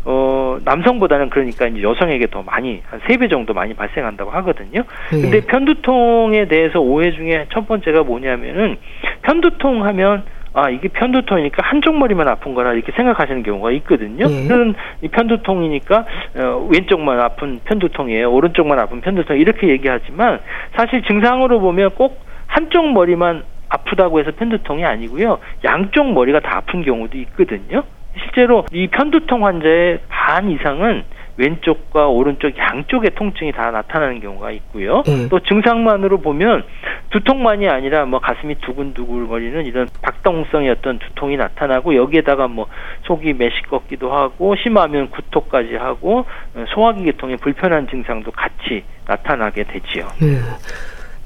어, 0.05 0.57
남성보다는 0.65 1.29
그러니까 1.29 1.67
이제 1.67 1.81
여성에게 1.81 2.27
더 2.27 2.41
많이 2.43 2.81
한 2.89 2.99
세 3.07 3.17
배 3.17 3.27
정도 3.27 3.53
많이 3.53 3.73
발생한다고 3.75 4.31
하거든요. 4.31 4.83
네. 5.11 5.21
근데 5.21 5.41
편두통에 5.41 6.47
대해서 6.47 6.79
오해 6.79 7.11
중에 7.11 7.45
첫 7.53 7.67
번째가 7.67 8.03
뭐냐면은 8.03 8.77
편두통 9.21 9.85
하면 9.85 10.23
아 10.53 10.69
이게 10.69 10.87
편두통이니까 10.87 11.63
한쪽 11.65 11.97
머리만 11.97 12.27
아픈 12.27 12.53
거라 12.53 12.73
이렇게 12.73 12.91
생각하시는 12.91 13.41
경우가 13.43 13.71
있거든요. 13.71 14.25
예. 14.29 14.47
저는 14.47 14.75
이 15.01 15.07
편두통이니까 15.07 16.05
어, 16.37 16.67
왼쪽만 16.71 17.19
아픈 17.19 17.59
편두통이에요. 17.65 18.31
오른쪽만 18.31 18.77
아픈 18.79 19.01
편두통 19.01 19.37
이렇게 19.37 19.69
얘기하지만 19.69 20.39
사실 20.75 21.01
증상으로 21.03 21.59
보면 21.59 21.91
꼭 21.91 22.23
한쪽 22.47 22.91
머리만 22.93 23.43
아프다고 23.69 24.19
해서 24.19 24.31
편두통이 24.37 24.85
아니고요. 24.85 25.39
양쪽 25.63 26.13
머리가 26.13 26.39
다 26.39 26.57
아픈 26.57 26.83
경우도 26.83 27.17
있거든요. 27.17 27.83
실제로 28.19 28.65
이 28.71 28.87
편두통 28.87 29.45
환자의 29.45 29.99
반 30.07 30.51
이상은 30.51 31.03
왼쪽과 31.37 32.07
오른쪽 32.07 32.57
양쪽의 32.57 33.11
통증이 33.15 33.51
다 33.53 33.71
나타나는 33.71 34.19
경우가 34.21 34.51
있고요. 34.51 35.03
음. 35.07 35.27
또 35.29 35.39
증상만으로 35.39 36.19
보면 36.19 36.63
두통만이 37.09 37.67
아니라 37.67 38.05
뭐 38.05 38.19
가슴이 38.19 38.55
두근두근거리는 38.55 39.65
이런 39.65 39.87
박동성의 40.01 40.69
어떤 40.69 40.99
두통이 40.99 41.37
나타나고 41.37 41.95
여기에다가 41.95 42.47
뭐 42.47 42.67
속이 43.05 43.33
메시껍기도 43.33 44.13
하고 44.13 44.55
심하면 44.55 45.09
구토까지 45.09 45.75
하고 45.75 46.25
소화기 46.73 47.03
계통의 47.03 47.37
불편한 47.37 47.87
증상도 47.87 48.31
같이 48.31 48.83
나타나게 49.07 49.63
되지요. 49.63 50.07
음. 50.21 50.41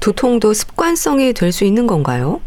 두통도 0.00 0.52
습관성이 0.54 1.32
될 1.32 1.52
수 1.52 1.64
있는 1.64 1.86
건가요? 1.86 2.40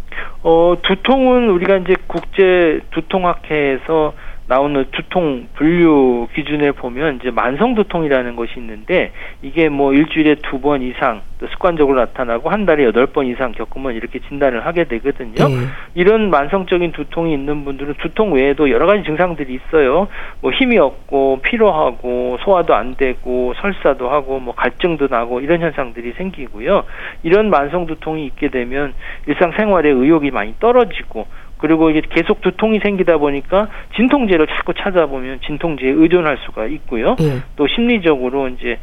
어, 0.43 0.75
두통은 0.81 1.49
우리가 1.49 1.77
이제 1.77 1.95
국제 2.07 2.79
두통학회에서 2.91 4.13
나오는 4.51 4.83
두통 4.91 5.47
분류 5.55 6.27
기준에 6.35 6.71
보면 6.71 7.19
이제 7.21 7.31
만성 7.31 7.73
두통이라는 7.73 8.35
것이 8.35 8.51
있는데 8.57 9.13
이게 9.41 9.69
뭐 9.69 9.93
일주일에 9.93 10.35
두 10.43 10.59
번 10.61 10.81
이상 10.83 11.21
또 11.39 11.47
습관적으로 11.47 11.97
나타나고 11.97 12.49
한 12.51 12.67
달에 12.67 12.83
여덟 12.83 13.07
번 13.07 13.25
이상 13.25 13.51
겪으면 13.53 13.95
이렇게 13.95 14.19
진단을 14.19 14.63
하게 14.63 14.83
되거든요. 14.83 15.33
네. 15.33 15.55
이런 15.95 16.29
만성적인 16.29 16.91
두통이 16.91 17.33
있는 17.33 17.65
분들은 17.65 17.95
두통 17.95 18.33
외에도 18.33 18.69
여러 18.69 18.85
가지 18.85 19.03
증상들이 19.03 19.55
있어요. 19.55 20.07
뭐 20.41 20.51
힘이 20.51 20.77
없고 20.77 21.39
피로하고 21.41 22.37
소화도 22.41 22.75
안 22.75 22.95
되고 22.95 23.53
설사도 23.59 24.09
하고 24.09 24.39
뭐 24.39 24.53
갈증도 24.53 25.07
나고 25.09 25.39
이런 25.39 25.61
현상들이 25.61 26.13
생기고요. 26.17 26.83
이런 27.23 27.49
만성 27.49 27.87
두통이 27.87 28.25
있게 28.27 28.49
되면 28.49 28.93
일상생활에 29.25 29.89
의욕이 29.89 30.29
많이 30.29 30.53
떨어지고 30.59 31.25
그리고 31.61 31.89
이게 31.89 32.01
계속 32.09 32.41
두통이 32.41 32.79
생기다 32.79 33.17
보니까 33.17 33.69
진통제를 33.95 34.47
자꾸 34.47 34.73
찾아보면 34.73 35.39
진통제에 35.45 35.91
의존할 35.91 36.37
수가 36.45 36.65
있고요. 36.65 37.15
예. 37.21 37.41
또 37.55 37.67
심리적으로 37.67 38.49
이제 38.49 38.79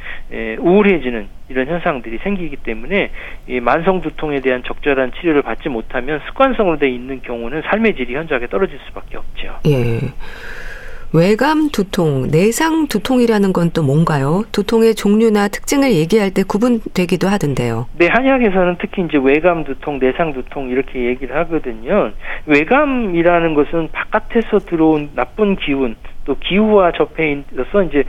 우울해지는 0.58 1.28
이런 1.48 1.66
현상들이 1.66 2.18
생기기 2.22 2.56
때문에 2.56 3.10
이 3.48 3.60
만성 3.60 4.00
두통에 4.00 4.40
대한 4.40 4.62
적절한 4.62 5.12
치료를 5.20 5.42
받지 5.42 5.68
못하면 5.68 6.20
습관성으로 6.28 6.78
돼 6.78 6.88
있는 6.88 7.20
경우는 7.22 7.62
삶의 7.62 7.96
질이 7.96 8.14
현저하게 8.14 8.46
떨어질 8.46 8.78
수밖에 8.86 9.16
없죠. 9.16 9.58
예. 9.66 9.98
외감 11.12 11.70
두통, 11.70 12.28
내상 12.30 12.86
두통이라는 12.88 13.52
건 13.52 13.68
또 13.74 13.82
뭔가요? 13.82 14.44
두통의 14.50 14.94
종류나 14.94 15.48
특징을 15.48 15.92
얘기할 15.92 16.32
때 16.32 16.42
구분되기도 16.42 17.28
하던데요. 17.28 17.86
네, 17.98 18.08
한의학에서는 18.08 18.76
특히 18.80 19.02
이제 19.02 19.18
외감 19.22 19.64
두통, 19.64 19.98
내상 19.98 20.32
두통 20.32 20.70
이렇게 20.70 21.04
얘기를 21.04 21.36
하거든요. 21.36 22.12
외감이라는 22.46 23.54
것은 23.54 23.88
바깥에서 23.92 24.60
들어온 24.60 25.10
나쁜 25.14 25.56
기운, 25.56 25.96
또 26.24 26.36
기후와 26.40 26.92
접해 26.92 27.42
있어서 27.52 27.82
이제 27.82 28.04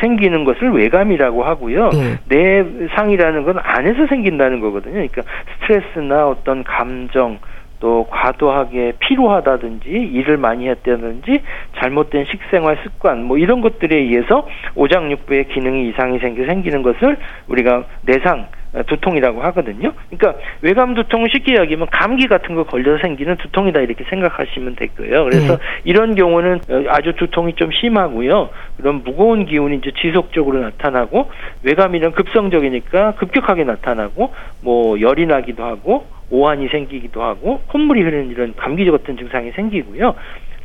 생기는 0.00 0.44
것을 0.44 0.72
외감이라고 0.72 1.44
하고요. 1.44 1.90
네. 1.90 2.18
내상이라는 2.28 3.44
건 3.44 3.58
안에서 3.62 4.06
생긴다는 4.06 4.60
거거든요. 4.60 4.94
그러니까 4.94 5.22
스트레스나 5.60 6.28
어떤 6.28 6.64
감정, 6.64 7.38
또 7.80 8.06
과도하게 8.10 8.94
피로하다든지 8.98 9.88
일을 9.88 10.36
많이 10.36 10.68
했다든지 10.68 11.42
잘못된 11.76 12.24
식생활 12.24 12.78
습관 12.82 13.24
뭐 13.24 13.38
이런 13.38 13.60
것들에 13.60 13.96
의해서 13.96 14.46
오장육부의 14.74 15.48
기능이 15.48 15.88
이상이 15.88 16.18
생겨 16.18 16.46
생기는 16.46 16.82
것을 16.82 17.16
우리가 17.48 17.84
내상 18.02 18.48
두통이라고 18.84 19.42
하거든요. 19.44 19.92
그러니까 20.10 20.40
외감 20.60 20.94
두통은 20.94 21.28
쉽게 21.32 21.52
이야기하면 21.52 21.88
감기 21.90 22.26
같은 22.26 22.54
거 22.54 22.64
걸려서 22.64 23.00
생기는 23.02 23.36
두통이다 23.36 23.80
이렇게 23.80 24.04
생각하시면 24.04 24.76
될 24.76 24.88
거예요. 24.96 25.24
그래서 25.24 25.56
네. 25.56 25.62
이런 25.84 26.14
경우는 26.14 26.60
아주 26.88 27.14
두통이 27.14 27.54
좀 27.54 27.70
심하고요. 27.72 28.50
그런 28.76 29.02
무거운 29.04 29.46
기운이 29.46 29.76
이제 29.76 29.92
지속적으로 30.00 30.60
나타나고 30.60 31.30
외감이란 31.62 32.12
급성적이니까 32.12 33.12
급격하게 33.12 33.64
나타나고 33.64 34.34
뭐 34.62 35.00
열이 35.00 35.26
나기도 35.26 35.64
하고 35.64 36.06
오한이 36.30 36.68
생기기도 36.68 37.22
하고 37.22 37.60
콧물이 37.68 38.02
흐르는 38.02 38.30
이런 38.30 38.54
감기 38.56 38.88
같은 38.90 39.16
증상이 39.16 39.52
생기고요. 39.52 40.14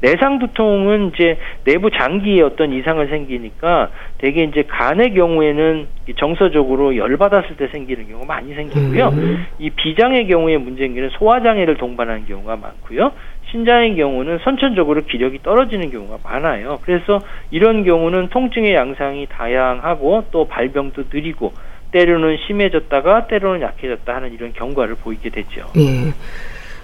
내상 0.02 0.40
두통은 0.40 1.12
이제 1.14 1.38
내부 1.64 1.90
장기에 1.92 2.42
어떤 2.42 2.74
이상을 2.74 3.08
생기니까 3.08 3.90
대개 4.18 4.44
이제 4.44 4.64
간의 4.64 5.14
경우에는 5.14 5.88
정서적으로 6.18 6.98
열 6.98 7.18
받았을 7.18 7.56
때 7.56 7.68
생기는 7.68 8.08
경우가 8.08 8.26
많이 8.26 8.54
생기고요. 8.54 9.10
음. 9.10 9.46
이 9.60 9.70
비장의 9.70 10.28
경우에 10.28 10.58
문제인 10.58 10.94
경우는 10.94 11.12
소화 11.14 11.42
장애를 11.42 11.78
동반하는 11.78 12.26
경우가 12.26 12.56
많고요. 12.56 13.12
신장의 13.52 13.96
경우는 13.96 14.40
선천적으로 14.44 15.04
기력이 15.04 15.40
떨어지는 15.44 15.92
경우가 15.92 16.18
많아요. 16.24 16.80
그래서 16.84 17.20
이런 17.52 17.84
경우는 17.84 18.30
통증의 18.30 18.74
양상이 18.74 19.28
다양하고 19.28 20.26
또 20.32 20.48
발병도 20.48 21.04
느리고 21.14 21.54
때로는 21.92 22.38
심해졌다가 22.48 23.28
때로는 23.28 23.62
약해졌다 23.62 24.16
하는 24.16 24.34
이런 24.34 24.54
경과를 24.54 24.96
보이게 24.96 25.30
되죠. 25.30 25.68
예. 25.78 26.14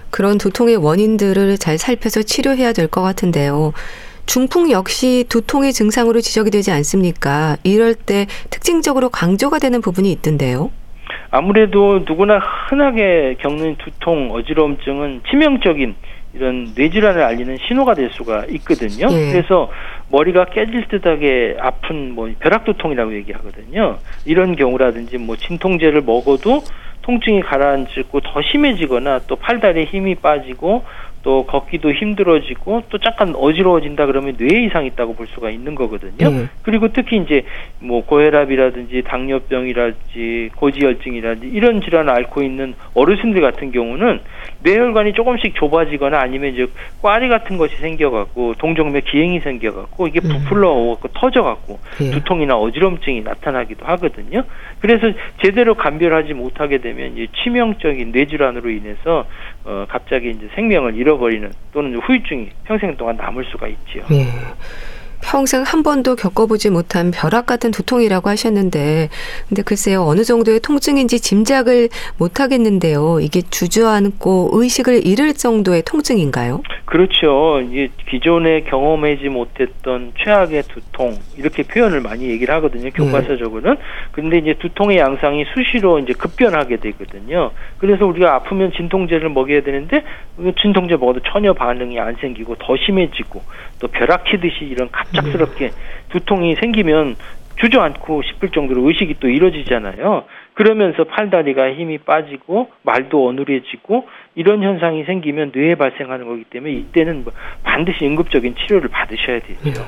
그런 0.10 0.38
두통의 0.38 0.76
원인들을 0.78 1.58
잘 1.58 1.78
살펴서 1.78 2.22
치료해야 2.24 2.74
될 2.74 2.88
것 2.88 3.02
같은데요. 3.02 3.74
중풍 4.26 4.72
역시 4.72 5.26
두통의 5.30 5.74
증상으로 5.74 6.20
지적이 6.22 6.52
되지 6.52 6.72
않습니까? 6.72 7.58
이럴 7.64 7.96
때 7.96 8.28
특징적으로 8.50 9.10
강조가 9.10 9.60
되는 9.60 9.82
부분이 9.82 10.12
있던데요. 10.12 10.72
아무래도 11.32 12.00
누구나 12.08 12.40
흔하게 12.70 13.36
겪는 13.40 13.76
두통, 13.78 14.32
어지러움증은 14.32 15.22
치명적인 15.30 15.96
이런 16.34 16.72
뇌질환을 16.76 17.22
알리는 17.24 17.58
신호가 17.68 17.94
될 17.94 18.10
수가 18.12 18.46
있거든요. 18.50 19.08
예. 19.12 19.32
그래서 19.32 19.70
머리가 20.10 20.46
깨질 20.46 20.88
듯하게 20.88 21.58
아픈 21.60 22.14
뭐 22.14 22.30
벼락두통이라고 22.40 23.16
얘기하거든요. 23.16 23.98
이런 24.26 24.56
경우라든지 24.56 25.18
뭐 25.18 25.36
진통제를 25.36 26.02
먹어도 26.02 26.64
통증이 27.08 27.40
가라앉고 27.42 28.20
더 28.20 28.42
심해지거나 28.42 29.22
또 29.28 29.38
팔다리에 29.38 29.86
힘이 29.86 30.16
빠지고 30.16 30.84
또 31.24 31.46
걷기도 31.46 31.92
힘들어지고 31.92 32.84
또 32.90 32.98
잠깐 33.00 33.34
어지러워진다 33.34 34.06
그러면 34.06 34.36
뇌 34.38 34.66
이상이 34.66 34.88
있다고 34.88 35.16
볼 35.16 35.26
수가 35.28 35.50
있는 35.50 35.74
거거든요. 35.74 36.28
음. 36.28 36.50
그리고 36.64 36.90
특히 36.92 37.18
이제 37.18 37.44
뭐 37.80 38.06
고혈압이라든지 38.06 39.04
당뇨병이라든지 39.04 40.52
고지혈증이라든지 40.56 41.48
이런 41.48 41.82
질환을 41.82 42.14
앓고 42.14 42.44
있는 42.44 42.76
어르신들 42.94 43.42
같은 43.42 43.72
경우는 43.72 44.20
뇌혈관이 44.60 45.14
조금씩 45.14 45.56
좁아지거나 45.56 46.20
아니면 46.20 46.54
이제 46.54 46.68
꽈리 47.02 47.30
같은 47.30 47.58
것이 47.58 47.76
생겨갖고 47.78 48.56
동정맥 48.56 49.06
기행이 49.06 49.40
생겨갖고 49.42 50.08
이게 50.08 50.20
음. 50.24 50.30
부풀러 50.30 50.72
오고 50.72 51.10
터져갖고 51.14 51.80
예. 52.02 52.12
두통이나 52.12 52.58
어지럼증이 52.58 53.22
나타나기도 53.22 53.86
하거든요. 53.86 54.44
그래서 54.80 55.12
제대로 55.44 55.76
감별하지 55.76 56.34
못하게 56.34 56.80
되면 56.80 57.14
이제 57.14 57.28
치명적인 57.44 58.12
뇌질환으로 58.12 58.70
인해서 58.70 59.26
어 59.64 59.86
갑자기 59.88 60.32
이제 60.32 60.50
생명을 60.56 60.96
잃어버리는 60.96 61.52
또는 61.72 62.00
후유증이 62.00 62.50
평생 62.66 62.98
동안 62.98 63.18
남을 63.18 63.46
수가 63.46 63.68
있지요. 63.68 64.04
예. 64.12 64.26
평생 65.28 65.64
한 65.64 65.84
번도 65.84 66.16
겪어보지 66.16 66.70
못한 66.70 67.12
벼락 67.12 67.48
같은 67.48 67.72
두통이라고 67.72 68.30
하셨는데, 68.30 69.10
근데 69.50 69.62
글쎄요, 69.62 70.04
어느 70.04 70.24
정도의 70.24 70.62
통증인지 70.62 71.20
짐작을 71.20 71.90
못 72.18 72.40
하겠는데요. 72.40 73.20
이게 73.20 73.42
주저앉고 73.42 74.52
의식을 74.54 75.06
잃을 75.06 75.34
정도의 75.34 75.84
통증인가요? 75.84 76.64
그렇죠. 76.86 77.60
이제 77.70 77.90
기존에 78.10 78.62
경험하지 78.62 79.28
못했던 79.28 80.14
최악의 80.24 80.64
두통, 80.70 81.20
이렇게 81.38 81.64
표현을 81.64 82.00
많이 82.00 82.30
얘기를 82.30 82.56
하거든요. 82.56 82.90
교과서적으로는. 82.92 83.76
네. 83.76 83.82
근데 84.14 84.38
이제 84.38 84.54
두통의 84.58 84.98
양상이 84.98 85.44
수시로 85.54 86.00
이제 86.00 86.14
급변하게 86.14 86.78
되거든요. 86.78 87.52
그래서 87.80 88.06
우리가 88.06 88.34
아프면 88.34 88.72
진통제를 88.72 89.28
먹여야 89.30 89.62
되는데, 89.62 90.04
진통제 90.62 90.96
먹어도 90.96 91.20
전혀 91.30 91.52
반응이 91.52 92.00
안 92.00 92.16
생기고 92.22 92.56
더 92.56 92.78
심해지고, 92.78 93.42
또 93.80 93.88
벼락 93.90 94.26
치듯이 94.28 94.64
이런 94.64 94.90
갑 94.90 95.06
작스럽게 95.22 95.72
두통이 96.10 96.56
생기면 96.56 97.16
주저앉고 97.60 98.22
싶을 98.22 98.50
정도로 98.50 98.88
의식이 98.88 99.16
또 99.20 99.28
이루어지잖아요. 99.30 100.26
그러면서 100.54 101.04
팔다리가 101.06 101.74
힘이 101.74 101.98
빠지고 101.98 102.70
말도 102.84 103.28
어눌해지고 103.28 104.08
이런 104.36 104.62
현상이 104.64 105.04
생기면 105.06 105.52
뇌에 105.54 105.76
발생하는 105.76 106.28
거기 106.28 106.44
때문에 106.44 106.74
이때는 106.74 107.24
뭐 107.24 107.34
반드시 107.64 108.06
응급적인 108.06 108.56
치료를 108.56 108.90
받으셔야 108.90 109.40
되죠. 109.40 109.82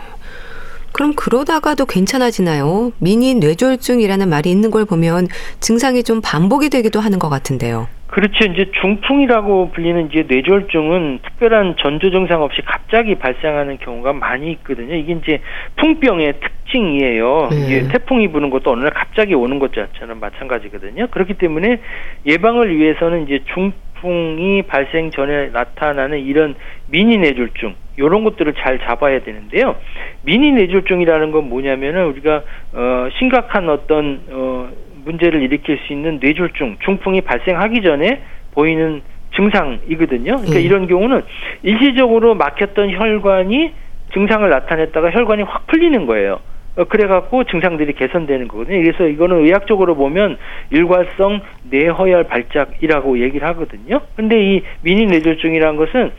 네. 0.99 1.05
그럼 1.09 1.13
그러다가도 1.15 1.85
괜찮아지나요? 1.85 2.91
미니 2.99 3.33
뇌졸중이라는 3.35 4.27
말이 4.27 4.51
있는 4.51 4.69
걸 4.69 4.83
보면 4.83 5.27
증상이 5.61 6.03
좀 6.03 6.19
반복이 6.21 6.69
되기도 6.69 6.99
하는 6.99 7.19
것 7.19 7.29
같은데요. 7.29 7.87
그렇죠. 8.07 8.43
이제 8.51 8.69
중풍이라고 8.81 9.71
불리는 9.71 10.09
이제 10.11 10.25
뇌졸중은 10.27 11.19
특별한 11.23 11.75
전조 11.79 12.11
증상 12.11 12.41
없이 12.41 12.61
갑자기 12.65 13.15
발생하는 13.15 13.77
경우가 13.77 14.13
많이 14.13 14.51
있거든요. 14.53 14.95
이게 14.95 15.13
이제 15.13 15.39
풍병의 15.77 16.33
특징이에요. 16.41 17.47
네. 17.51 17.65
이게 17.65 17.87
태풍이 17.87 18.27
부는 18.29 18.49
것도 18.49 18.71
어느 18.71 18.81
날 18.81 18.89
갑자기 18.89 19.35
오는 19.35 19.59
것 19.59 19.71
자체는 19.73 20.19
마찬가지거든요. 20.19 21.07
그렇기 21.11 21.35
때문에 21.35 21.79
예방을 22.25 22.75
위해서는 22.75 23.25
이제 23.25 23.39
중 23.53 23.71
풍이 24.01 24.63
발생 24.63 25.11
전에 25.11 25.49
나타나는 25.49 26.19
이런 26.19 26.55
미니 26.87 27.17
뇌졸중 27.17 27.75
이런 27.97 28.23
것들을 28.23 28.53
잘 28.53 28.79
잡아야 28.79 29.21
되는데요. 29.21 29.75
미니 30.21 30.51
뇌졸중이라는 30.51 31.31
건 31.31 31.49
뭐냐면은 31.49 32.05
우리가 32.07 32.43
어 32.73 33.09
심각한 33.17 33.69
어떤 33.69 34.21
어 34.29 34.69
문제를 35.03 35.41
일으킬 35.41 35.79
수 35.85 35.93
있는 35.93 36.19
뇌졸중, 36.21 36.77
중풍이 36.83 37.21
발생하기 37.21 37.81
전에 37.81 38.21
보이는 38.51 39.01
증상이거든요. 39.35 40.37
그러니까 40.37 40.59
음. 40.59 40.61
이런 40.61 40.87
경우는 40.87 41.21
일시적으로 41.63 42.35
막혔던 42.35 42.91
혈관이 42.91 43.73
증상을 44.13 44.49
나타냈다가 44.49 45.11
혈관이 45.11 45.43
확 45.43 45.67
풀리는 45.67 46.05
거예요. 46.05 46.39
어, 46.75 46.83
그래갖고 46.85 47.43
증상들이 47.45 47.93
개선되는 47.93 48.47
거거든요. 48.47 48.81
그래서 48.81 49.07
이거는 49.07 49.45
의학적으로 49.45 49.95
보면 49.95 50.37
일괄성 50.69 51.41
뇌허혈 51.63 52.25
발작이라고 52.25 53.19
얘기를 53.19 53.47
하거든요. 53.49 54.01
근데 54.15 54.41
이 54.41 54.63
미니 54.81 55.05
뇌졸중이라는 55.05 55.77
것은 55.77 56.11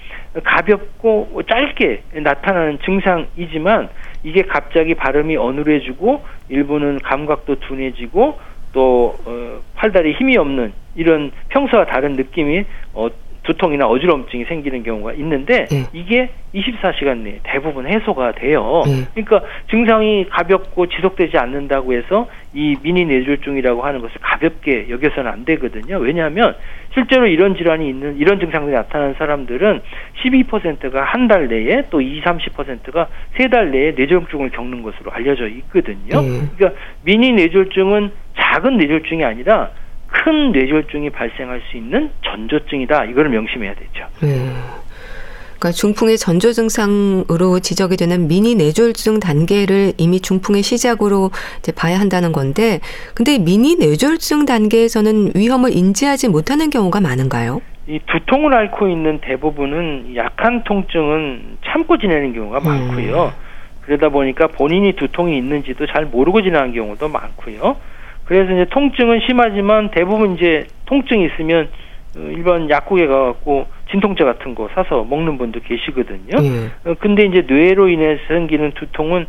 가볍고 0.44 1.42
짧게 1.48 2.02
나타나는 2.22 2.78
증상이지만 2.84 3.88
이게 4.22 4.42
갑자기 4.42 4.94
발음이 4.94 5.36
어눌해지고 5.36 6.22
일부는 6.48 6.98
감각도 7.00 7.56
둔해지고 7.60 8.38
또 8.72 9.16
어, 9.24 9.60
팔다리 9.74 10.12
힘이 10.12 10.36
없는 10.36 10.72
이런 10.94 11.32
평소와 11.48 11.86
다른 11.86 12.12
느낌이 12.12 12.64
어, 12.92 13.08
두통이나 13.50 13.86
어지럼증이 13.86 14.44
생기는 14.44 14.82
경우가 14.82 15.12
있는데 15.14 15.64
네. 15.66 15.84
이게 15.92 16.30
24시간 16.54 17.18
내에 17.18 17.40
대부분 17.42 17.86
해소가 17.86 18.32
돼요. 18.32 18.82
네. 18.86 19.04
그러니까 19.14 19.42
증상이 19.70 20.26
가볍고 20.28 20.86
지속되지 20.86 21.36
않는다고 21.38 21.92
해서 21.94 22.28
이 22.54 22.76
미니 22.82 23.04
뇌졸중이라고 23.04 23.82
하는 23.82 24.00
것을 24.00 24.16
가볍게 24.20 24.86
여겨서는 24.88 25.30
안 25.30 25.44
되거든요. 25.44 25.98
왜냐하면 25.98 26.54
실제로 26.94 27.26
이런 27.26 27.56
질환이 27.56 27.88
있는 27.88 28.16
이런 28.16 28.40
증상들이 28.40 28.74
나타나는 28.74 29.14
사람들은 29.18 29.80
12%가 30.24 31.02
한 31.04 31.30
달 31.30 31.46
내에 31.46 31.84
또 31.90 32.00
20, 32.00 32.24
30%가 32.24 33.06
세 33.36 33.48
달 33.48 33.70
내에 33.70 33.92
뇌졸중을 33.92 34.50
겪는 34.50 34.82
것으로 34.82 35.12
알려져 35.12 35.46
있거든요. 35.48 36.20
네. 36.20 36.40
그러니까 36.56 36.80
미니 37.04 37.32
뇌졸중은 37.32 38.10
작은 38.36 38.76
뇌졸중이 38.78 39.24
아니라 39.24 39.70
큰 40.10 40.52
뇌졸중이 40.52 41.10
발생할 41.10 41.62
수 41.70 41.76
있는 41.76 42.10
전조증이다. 42.24 43.04
이거를 43.06 43.30
명심해야 43.30 43.74
되죠. 43.74 44.06
네. 44.20 44.52
그러니까 45.58 45.72
중풍의 45.72 46.16
전조 46.16 46.52
증상으로 46.52 47.60
지적이 47.60 47.98
되는 47.98 48.28
미니 48.28 48.54
뇌졸중 48.54 49.20
단계를 49.20 49.92
이미 49.98 50.20
중풍의 50.20 50.62
시작으로 50.62 51.30
이제 51.58 51.70
봐야 51.70 52.00
한다는 52.00 52.32
건데, 52.32 52.80
근데 53.14 53.38
미니 53.38 53.76
뇌졸중 53.76 54.46
단계에서는 54.46 55.32
위험을 55.34 55.76
인지하지 55.76 56.28
못하는 56.28 56.70
경우가 56.70 57.02
많은가요? 57.02 57.60
이 57.88 57.98
두통을 58.06 58.54
앓고 58.54 58.88
있는 58.88 59.20
대부분은 59.20 60.16
약한 60.16 60.64
통증은 60.64 61.58
참고 61.66 61.98
지내는 61.98 62.32
경우가 62.32 62.60
많고요. 62.60 63.24
음. 63.26 63.50
그러다 63.82 64.08
보니까 64.08 64.46
본인이 64.46 64.94
두통이 64.94 65.36
있는지도 65.36 65.86
잘 65.88 66.06
모르고 66.06 66.42
지나는 66.42 66.72
경우도 66.72 67.08
많고요. 67.08 67.76
그래서 68.30 68.52
이제 68.52 68.64
통증은 68.66 69.22
심하지만 69.26 69.90
대부분 69.90 70.36
이제 70.36 70.68
통증이 70.86 71.24
있으면 71.26 71.68
어, 72.16 72.20
일반 72.30 72.70
약국에 72.70 73.08
가갖고 73.08 73.66
진통제 73.90 74.22
같은 74.22 74.54
거 74.54 74.68
사서 74.72 75.02
먹는 75.02 75.36
분도 75.36 75.58
계시거든요. 75.58 76.36
예. 76.40 76.88
어, 76.88 76.94
근데 77.00 77.24
이제 77.24 77.44
뇌로 77.48 77.88
인해서 77.88 78.22
생기는 78.28 78.70
두통은 78.70 79.26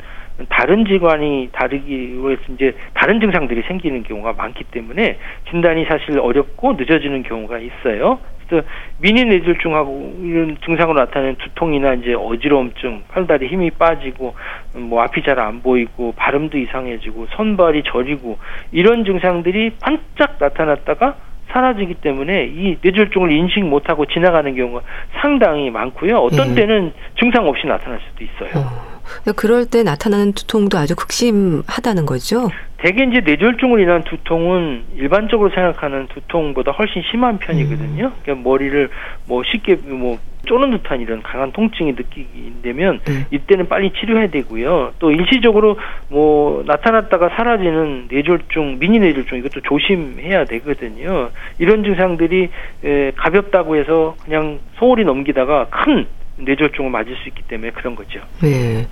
다른 0.50 0.86
질환이 0.86 1.50
다르기 1.52 2.14
위해서 2.20 2.42
이제 2.54 2.76
다른 2.94 3.20
증상들이 3.20 3.64
생기는 3.64 4.04
경우가 4.04 4.34
많기 4.34 4.66
때문에 4.66 5.18
진단이 5.50 5.86
사실 5.86 6.20
어렵고 6.20 6.74
늦어지는 6.74 7.24
경우가 7.24 7.58
있어요. 7.58 8.20
그래서 8.52 8.68
미니 8.98 9.24
뇌졸중하고 9.24 10.20
이런 10.24 10.58
증상으로 10.66 11.00
나타나는 11.00 11.36
두통이나 11.38 11.94
이제 11.94 12.14
어지러움증, 12.14 13.04
팔다리 13.08 13.48
힘이 13.48 13.72
빠지고 13.72 14.36
뭐 14.76 15.02
앞이 15.02 15.24
잘 15.24 15.32
안 15.42 15.62
보이고 15.62 16.12
발음도 16.18 16.58
이상해지고 16.58 17.28
손발이 17.32 17.84
저리고 17.86 18.38
이런 18.72 19.06
증상들이 19.06 19.78
반짝 19.80 20.36
나타났다가 20.40 21.16
사라지기 21.52 21.96
때문에 21.96 22.46
이 22.46 22.78
뇌졸중을 22.82 23.32
인식 23.32 23.64
못하고 23.64 24.06
지나가는 24.06 24.56
경우가 24.56 24.82
상당히 25.22 25.70
많고요. 25.70 26.18
어떤 26.18 26.52
예. 26.52 26.56
때는 26.56 26.94
증상 27.20 27.48
없이 27.48 27.68
나타날 27.68 28.00
수도 28.10 28.24
있어요. 28.24 28.66
어, 28.66 29.32
그럴 29.36 29.66
때 29.66 29.84
나타나는 29.84 30.34
두통도 30.34 30.78
아주 30.78 30.96
극심하다는 30.96 32.06
거죠? 32.06 32.50
대개 32.78 33.04
이제 33.04 33.20
뇌졸중을 33.20 33.80
인한 33.82 34.04
두통은 34.04 34.86
일반적으로 34.96 35.50
생각하는 35.50 36.08
두통보다 36.08 36.72
훨씬 36.72 37.04
심한 37.12 37.38
편이거든요. 37.38 38.06
음. 38.06 38.14
그러니까 38.24 38.50
머리를 38.50 38.90
뭐 39.28 39.44
쉽게 39.44 39.76
뭐 39.76 40.18
쪼는 40.46 40.72
듯한 40.72 41.02
이런 41.02 41.22
강한 41.22 41.52
통증이 41.52 41.94
느끼게 41.94 42.28
되면 42.62 43.00
음. 43.08 43.26
이때는 43.32 43.68
빨리 43.68 43.92
치료해야 43.94 44.30
되고요. 44.30 44.94
또 45.00 45.12
일시적으로 45.12 45.78
뭐 46.10 46.64
나타났다가 46.66 47.30
사라지는 47.30 48.08
뇌졸중, 48.10 48.80
미니 48.80 49.00
뇌졸중 49.00 49.38
이것도 49.40 49.62
조심해야 49.62 50.46
되거든요. 50.46 51.30
이런 51.60 51.84
증상들이 51.84 52.50
에, 52.84 53.12
가볍다고 53.16 53.76
해서 53.76 54.16
그냥 54.24 54.60
소홀히 54.78 55.04
넘기다가 55.04 55.68
큰 55.70 56.08
뇌졸중을 56.38 56.90
맞을 56.90 57.16
수 57.18 57.30
있기 57.30 57.44
때문에 57.44 57.72
그런 57.72 57.96
거죠. 57.96 58.20
네. 58.42 58.88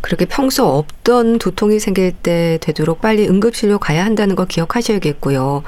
그렇게 0.00 0.26
평소 0.26 0.64
없던 0.64 1.38
두통이 1.38 1.80
생길 1.80 2.12
때 2.12 2.58
되도록 2.60 3.00
빨리 3.00 3.26
응급실로 3.26 3.78
가야 3.78 4.04
한다는 4.04 4.36
거 4.36 4.44
기억하셔야겠고요. 4.44 5.64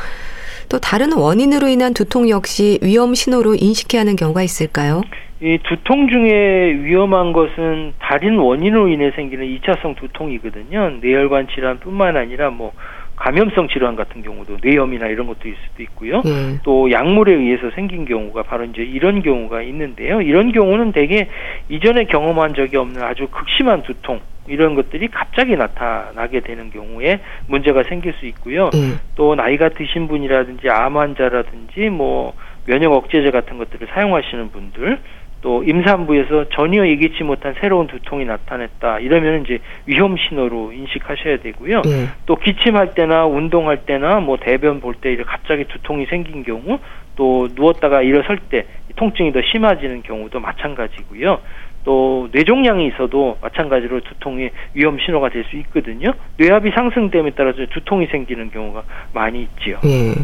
또 0.70 0.78
다른 0.78 1.12
원인으로 1.12 1.66
인한 1.66 1.92
두통 1.92 2.30
역시 2.30 2.78
위험 2.80 3.12
신호로 3.14 3.56
인식해야 3.56 4.02
하는 4.02 4.14
경우가 4.14 4.42
있을까요? 4.42 5.02
이 5.42 5.58
두통 5.64 6.08
중에 6.08 6.74
위험한 6.84 7.32
것은 7.32 7.94
다른 7.98 8.38
원인으로 8.38 8.88
인해 8.88 9.10
생기는 9.16 9.44
2차성 9.44 9.96
두통이거든요. 9.96 10.98
뇌혈관 11.00 11.48
질환뿐만 11.48 12.16
아니라 12.16 12.50
뭐 12.50 12.72
감염성 13.16 13.68
질환 13.68 13.96
같은 13.96 14.22
경우도 14.22 14.58
뇌염이나 14.62 15.08
이런 15.08 15.26
것도 15.26 15.48
있을 15.48 15.58
수도 15.70 15.82
있고요. 15.82 16.22
네. 16.24 16.58
또 16.62 16.90
약물에 16.90 17.34
의해서 17.34 17.70
생긴 17.74 18.04
경우가 18.04 18.44
바로 18.44 18.64
이제 18.64 18.82
이런 18.82 19.22
경우가 19.22 19.62
있는데요. 19.62 20.22
이런 20.22 20.52
경우는 20.52 20.92
대개 20.92 21.26
이전에 21.68 22.04
경험한 22.04 22.54
적이 22.54 22.76
없는 22.76 23.02
아주 23.02 23.26
극심한 23.28 23.82
두통 23.82 24.20
이런 24.50 24.74
것들이 24.74 25.08
갑자기 25.08 25.56
나타나게 25.56 26.40
되는 26.40 26.70
경우에 26.70 27.20
문제가 27.46 27.82
생길 27.84 28.12
수 28.14 28.26
있고요. 28.26 28.70
네. 28.72 28.94
또 29.14 29.34
나이가 29.34 29.68
드신 29.70 30.08
분이라든지 30.08 30.68
암 30.68 30.96
환자라든지 30.96 31.88
뭐 31.90 32.34
면역 32.66 32.92
억제제 32.92 33.30
같은 33.30 33.58
것들을 33.58 33.88
사용하시는 33.92 34.50
분들 34.50 34.98
또 35.42 35.64
임산부에서 35.64 36.50
전혀 36.50 36.86
예기치 36.86 37.24
못한 37.24 37.54
새로운 37.60 37.86
두통이 37.86 38.26
나타났다 38.26 38.98
이러면 38.98 39.42
이제 39.44 39.58
위험 39.86 40.16
신호로 40.16 40.72
인식하셔야 40.72 41.38
되고요. 41.38 41.80
네. 41.82 42.08
또 42.26 42.36
기침할 42.36 42.92
때나 42.94 43.24
운동할 43.24 43.86
때나 43.86 44.20
뭐 44.20 44.36
대변 44.36 44.80
볼 44.80 44.94
때 45.00 45.16
갑자기 45.16 45.64
두통이 45.64 46.06
생긴 46.06 46.42
경우 46.44 46.78
또 47.16 47.48
누웠다가 47.54 48.02
일어설 48.02 48.38
때 48.50 48.66
통증이 48.96 49.32
더 49.32 49.40
심해지는 49.42 50.02
경우도 50.02 50.40
마찬가지고요. 50.40 51.40
또 51.84 52.28
뇌종양이 52.32 52.86
있어도 52.88 53.38
마찬가지로 53.40 54.00
두통의 54.00 54.50
위험 54.74 54.98
신호가 54.98 55.28
될 55.30 55.44
수 55.50 55.56
있거든요. 55.56 56.12
뇌압이 56.36 56.70
상승됨에 56.70 57.32
따라서 57.36 57.64
두통이 57.66 58.06
생기는 58.06 58.50
경우가 58.50 58.84
많이 59.12 59.42
있지요. 59.42 59.78
네. 59.82 60.14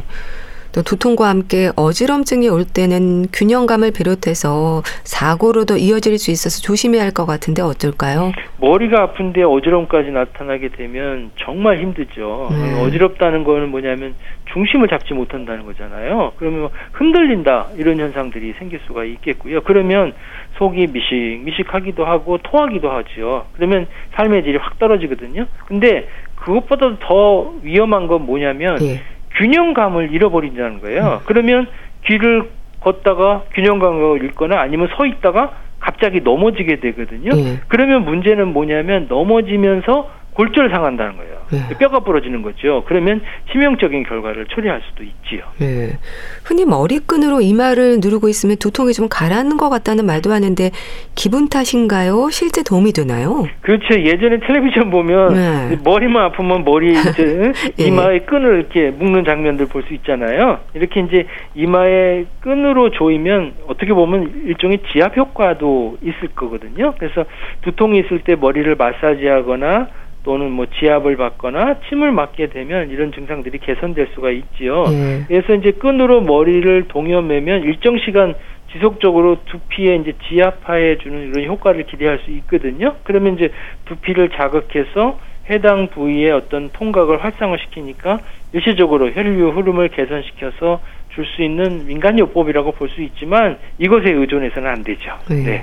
또 0.77 0.83
두통과 0.83 1.31
함께 1.31 1.71
어지럼증이 1.75 2.51
올 2.51 2.67
때는 2.67 3.29
균형감을 3.33 3.93
비롯해서 3.93 4.83
사고로도 5.05 5.79
이어질 5.79 6.19
수 6.19 6.31
있어서 6.31 6.61
조심해야 6.61 7.03
할 7.03 7.17
것 7.17 7.25
같은데 7.25 7.63
어떨까요? 7.63 8.33
머리가 8.61 9.05
아픈데 9.05 9.43
어지럼까지 9.43 10.11
나타나게 10.11 10.69
되면 10.69 11.31
정말 11.37 11.79
힘들죠. 11.79 12.49
네. 12.51 12.83
어지럽다는 12.83 13.43
거는 13.45 13.71
뭐냐면 13.71 14.15
중심을 14.53 14.89
잡지 14.89 15.15
못한다는 15.15 15.65
거잖아요. 15.65 16.33
그러면 16.37 16.69
흔들린다 16.93 17.69
이런 17.79 17.99
현상들이 17.99 18.53
생길 18.59 18.81
수가 18.87 19.05
있겠고요. 19.05 19.63
그러면 19.63 20.13
속이 20.59 20.89
미식 20.89 21.41
미식하기도 21.45 22.05
하고 22.05 22.37
토하기도 22.43 22.91
하죠. 22.91 23.47
그러면 23.55 23.87
삶의 24.13 24.43
질이 24.45 24.59
확 24.59 24.79
떨어지거든요. 24.79 25.47
근데 25.67 26.07
그것보다 26.35 26.99
더 27.01 27.55
위험한 27.63 28.09
건 28.09 28.27
뭐냐면 28.27 28.77
네. 28.77 29.01
균형감을 29.37 30.13
잃어버린다는 30.13 30.81
거예요. 30.81 31.03
음. 31.03 31.19
그러면 31.27 31.67
길을 32.05 32.51
걷다가 32.81 33.45
균형감을 33.55 34.23
잃거나 34.25 34.61
아니면 34.61 34.89
서 34.97 35.07
있다가 35.07 35.53
갑자기 35.81 36.21
넘어지게 36.21 36.81
되거든요. 36.81 37.33
음. 37.33 37.61
그러면 37.69 38.05
문제는 38.05 38.53
뭐냐면 38.53 39.07
넘어지면서 39.09 40.11
골절 40.37 40.69
상한다는 40.69 41.17
거예요. 41.17 41.37
네. 41.51 41.79
뼈가 41.79 42.01
부러지는 42.01 42.43
거죠. 42.43 42.85
그러면 42.87 43.23
치명적인 43.51 44.03
결과를 44.03 44.45
초래할 44.47 44.83
수도 44.87 45.03
있지요. 45.03 45.45
네. 45.59 45.99
흔히 46.45 46.67
머리끈으로 46.67 47.41
이마를 47.41 48.01
누르고 48.03 48.29
있으면 48.29 48.57
두통이 48.59 48.93
좀 48.93 49.09
가라앉는 49.09 49.57
것 49.57 49.71
같다는 49.71 50.05
말도 50.05 50.31
하는데 50.33 50.71
기분 51.15 51.49
탓인가요? 51.49 52.29
실제 52.31 52.63
도움이 52.63 52.93
되나요? 52.93 53.47
그렇죠. 53.63 53.99
예전에 53.99 54.41
텔레비전 54.41 54.91
보면 54.91 55.35
네. 55.35 55.79
머리만 55.83 56.25
아프면 56.25 56.65
머리 56.65 56.91
이제 56.93 57.53
예. 57.81 57.85
이마에 57.85 58.19
끈을 58.21 58.57
이렇게 58.59 58.91
묶는 58.91 59.25
장면들 59.25 59.67
볼 59.67 59.87
수 59.87 59.95
있잖아요. 59.95 60.59
이렇게 60.75 61.01
이제 61.01 61.27
이마에 61.55 62.27
끈으로 62.41 62.91
조이면 62.91 63.55
어떻게 63.69 63.93
보면 63.95 64.43
일종의 64.47 64.81
지압 64.93 65.17
효과도 65.17 65.97
있을 66.03 66.29
거거든요. 66.35 66.93
그래서 66.99 67.25
두통이 67.63 68.01
있을 68.01 68.19
때 68.25 68.35
머리를 68.35 68.75
마사지하거나 68.75 69.89
또는 70.27 70.51
뭐 70.51 70.67
지압을 70.67 71.17
받거나 71.17 71.77
침을 71.89 72.11
맞게 72.11 72.49
되면 72.49 72.91
이런 72.91 73.13
증상들이 73.13 73.59
개선될 73.59 74.09
수가 74.13 74.33
있지요. 74.33 74.85
예. 74.89 75.25
그래서 75.29 75.55
이제 75.55 75.71
끈으로 75.71 76.21
머리를 76.23 76.89
동여매면 76.89 77.63
일정 77.63 77.97
시간 77.99 78.35
지속적으로 78.73 79.39
두피에 79.45 79.95
이제 79.95 80.15
지압하해 80.29 80.99
주는 80.99 81.29
이런 81.29 81.47
효과를 81.47 81.85
기대할 81.87 82.19
수 82.25 82.33
있거든요. 82.33 82.97
그러면 83.05 83.37
이제 83.37 83.53
두피를 83.85 84.31
자극해서 84.31 85.21
해당 85.49 85.87
부위의 85.87 86.33
어떤 86.33 86.71
통각을 86.71 87.23
활성화시키니까 87.23 88.19
일시적으로 88.53 89.13
혈류 89.13 89.51
흐름을 89.51 89.91
개선시켜서 89.91 90.81
줄 91.15 91.25
수 91.25 91.43
있는 91.43 91.87
민간요법이라고 91.87 92.73
볼 92.73 92.89
수 92.91 93.01
있지만 93.01 93.59
이것에 93.79 94.11
의존해서는 94.11 94.69
안 94.69 94.83
되죠. 94.83 95.13
예. 95.31 95.35
네. 95.35 95.63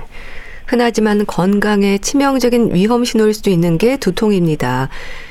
흔하지만 0.66 1.24
건강에 1.26 1.98
치명적인 1.98 2.74
위험 2.74 3.04
신호일 3.04 3.34
수도 3.34 3.50
있는 3.50 3.78
게 3.78 3.96
두통입니다. 3.96 4.88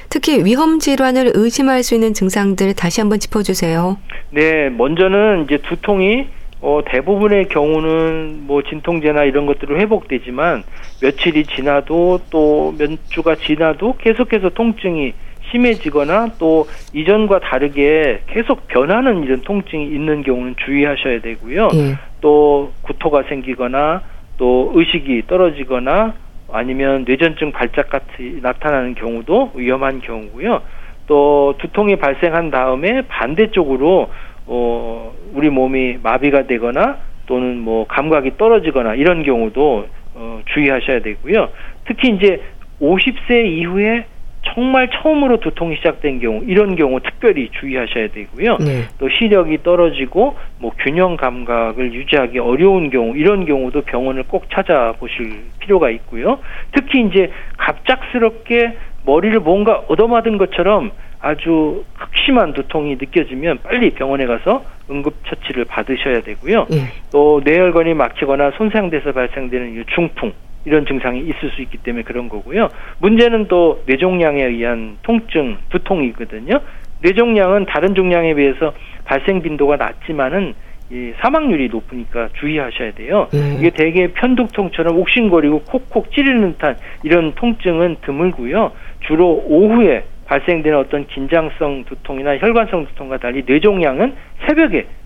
특히 0.09 0.43
위험 0.45 0.79
질환을 0.79 1.31
의심할 1.33 1.83
수 1.83 1.95
있는 1.95 2.13
증상들 2.13 2.73
다시 2.75 3.01
한번 3.01 3.19
짚어주세요. 3.19 3.97
네, 4.31 4.69
먼저는 4.69 5.45
이제 5.45 5.57
두통이 5.57 6.27
어, 6.61 6.79
대부분의 6.85 7.49
경우는 7.49 8.43
뭐 8.47 8.61
진통제나 8.63 9.25
이런 9.25 9.45
것들로 9.45 9.77
회복되지만 9.79 10.63
며칠이 11.01 11.45
지나도 11.47 12.21
또 12.29 12.73
몇 12.77 12.89
주가 13.09 13.35
지나도 13.35 13.95
계속해서 13.97 14.49
통증이 14.49 15.13
심해지거나 15.51 16.31
또 16.39 16.67
이전과 16.93 17.39
다르게 17.41 18.21
계속 18.27 18.67
변하는 18.67 19.23
이런 19.23 19.41
통증이 19.41 19.87
있는 19.87 20.23
경우는 20.23 20.55
주의하셔야 20.65 21.19
되고요. 21.21 21.69
예. 21.73 21.95
또 22.21 22.71
구토가 22.83 23.23
생기거나 23.23 24.01
또 24.37 24.71
의식이 24.75 25.23
떨어지거나 25.27 26.13
아니면 26.51 27.05
뇌전증 27.07 27.51
발작 27.51 27.89
같이 27.89 28.39
나타나는 28.41 28.95
경우도 28.95 29.53
위험한 29.55 30.01
경우고요. 30.01 30.61
또 31.07 31.55
두통이 31.59 31.97
발생한 31.97 32.51
다음에 32.51 33.01
반대쪽으로 33.07 34.09
어 34.45 35.13
우리 35.33 35.49
몸이 35.49 35.99
마비가 36.03 36.45
되거나 36.47 36.97
또는 37.25 37.59
뭐 37.59 37.85
감각이 37.87 38.37
떨어지거나 38.37 38.95
이런 38.95 39.23
경우도 39.23 39.87
어, 40.15 40.41
주의하셔야 40.53 41.01
되고요. 41.01 41.49
특히 41.85 42.09
이제 42.09 42.41
50세 42.81 43.45
이후에 43.45 44.05
정말 44.45 44.89
처음으로 44.89 45.39
두통이 45.39 45.77
시작된 45.77 46.19
경우 46.19 46.43
이런 46.45 46.75
경우 46.75 46.99
특별히 46.99 47.49
주의하셔야 47.59 48.09
되고요. 48.09 48.57
네. 48.57 48.83
또 48.99 49.09
시력이 49.09 49.63
떨어지고 49.63 50.35
뭐 50.59 50.71
균형 50.79 51.17
감각을 51.17 51.93
유지하기 51.93 52.39
어려운 52.39 52.89
경우 52.89 53.15
이런 53.15 53.45
경우도 53.45 53.81
병원을 53.81 54.23
꼭 54.23 54.49
찾아보실 54.51 55.43
필요가 55.59 55.89
있고요. 55.89 56.39
특히 56.71 57.01
이제 57.01 57.31
갑작스럽게 57.57 58.77
머리를 59.05 59.39
뭔가 59.39 59.83
얻어맞은 59.87 60.37
것처럼 60.37 60.91
아주 61.19 61.85
극심한 61.97 62.53
두통이 62.53 62.95
느껴지면 62.95 63.59
빨리 63.63 63.91
병원에 63.91 64.25
가서 64.25 64.65
응급처치를 64.89 65.65
받으셔야 65.65 66.21
되고요. 66.21 66.67
네. 66.69 66.91
또 67.11 67.41
뇌혈관이 67.45 67.93
막히거나 67.93 68.51
손상돼서 68.57 69.13
발생되는 69.13 69.85
중풍 69.95 70.33
이런 70.65 70.85
증상이 70.85 71.19
있을 71.19 71.51
수 71.51 71.61
있기 71.61 71.77
때문에 71.79 72.03
그런 72.03 72.29
거고요. 72.29 72.69
문제는 72.99 73.47
또 73.47 73.83
뇌종양에 73.85 74.43
의한 74.43 74.97
통증, 75.03 75.57
두통이거든요. 75.69 76.59
뇌종양은 77.01 77.65
다른 77.65 77.95
종양에 77.95 78.33
비해서 78.33 78.73
발생 79.05 79.41
빈도가 79.41 79.75
낮지만은 79.75 80.53
이 80.89 81.13
사망률이 81.21 81.69
높으니까 81.69 82.29
주의하셔야 82.39 82.93
돼요. 82.93 83.27
음. 83.33 83.57
이게 83.59 83.71
대개 83.71 84.07
편두통처럼 84.13 84.97
옥신거리고 84.97 85.63
콕콕 85.63 86.11
찌르는 86.11 86.53
듯한 86.53 86.77
이런 87.03 87.33
통증은 87.33 87.97
드물고요. 88.01 88.71
주로 89.01 89.43
오후에 89.47 90.05
발생되는 90.25 90.77
어떤 90.77 91.07
긴장성 91.07 91.85
두통이나 91.85 92.37
혈관성 92.37 92.85
두통과 92.87 93.17
달리 93.17 93.43
뇌종양은 93.45 94.13
새벽에 94.47 94.79
음. 94.79 95.02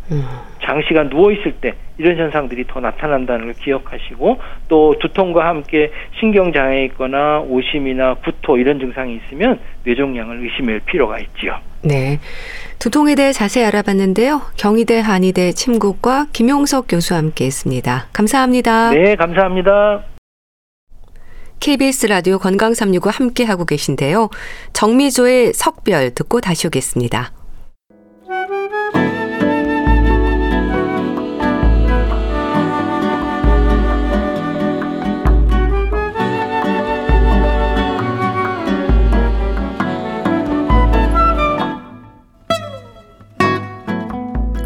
장시간 0.64 1.10
누워 1.10 1.32
있을 1.32 1.54
때 1.54 1.74
이런 1.98 2.18
현상들이 2.18 2.66
더 2.68 2.80
나타난다는 2.80 3.46
걸 3.46 3.54
기억하시고 3.54 4.40
또 4.68 4.96
두통과 5.00 5.48
함께 5.48 5.92
신경 6.20 6.52
장애 6.54 6.86
있거나 6.86 7.40
오심이나 7.40 8.16
구토 8.16 8.58
이런 8.58 8.80
증상이 8.80 9.16
있으면 9.16 9.60
뇌종양을 9.84 10.44
의심할 10.44 10.82
필요가 10.82 11.20
있지요. 11.20 11.60
네. 11.84 12.20
두통에 12.80 13.16
대해 13.16 13.32
자세히 13.32 13.66
알아봤는데요. 13.66 14.42
경희대 14.58 15.00
한의대 15.00 15.52
침구과 15.54 16.28
김용석 16.34 16.86
교수와 16.90 17.20
함께 17.20 17.46
했습니다. 17.46 18.08
감사합니다. 18.14 18.92
네, 18.92 19.16
감사합니다. 19.16 20.04
KBS 21.60 22.06
라디오 22.08 22.38
건강 22.38 22.74
365 22.74 23.10
함께 23.10 23.44
하고 23.44 23.66
계신데요. 23.66 24.30
정미조의 24.74 25.54
석별 25.54 26.14
듣고 26.14 26.40
다시 26.40 26.68
오겠습니다. 26.68 27.32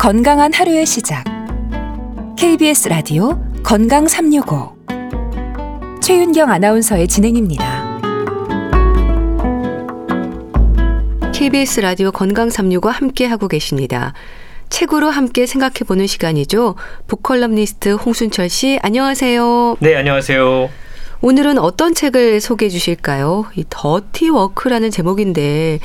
건강한 0.01 0.51
하루의 0.51 0.87
시작. 0.87 1.23
KBS 2.35 2.87
라디오 2.87 3.39
건강 3.61 4.07
365. 4.07 4.75
최윤경 6.01 6.49
아나운서의 6.49 7.07
진행입니다. 7.07 7.99
KBS 11.35 11.81
라디오 11.81 12.11
건강 12.11 12.49
365 12.49 12.89
함께 12.89 13.27
하고 13.27 13.47
계십니다. 13.47 14.13
책으로 14.69 15.11
함께 15.11 15.45
생각해 15.45 15.81
보는 15.85 16.07
시간이죠. 16.07 16.73
북컬럼니스트 17.05 17.89
홍순철 17.93 18.49
씨, 18.49 18.79
안녕하세요. 18.81 19.77
네, 19.81 19.95
안녕하세요. 19.95 20.67
오늘은 21.21 21.59
어떤 21.59 21.93
책을 21.93 22.41
소개해 22.41 22.71
주실까요? 22.71 23.45
이 23.53 23.65
더티 23.69 24.31
워크라는 24.31 24.89
제목인데 24.89 25.77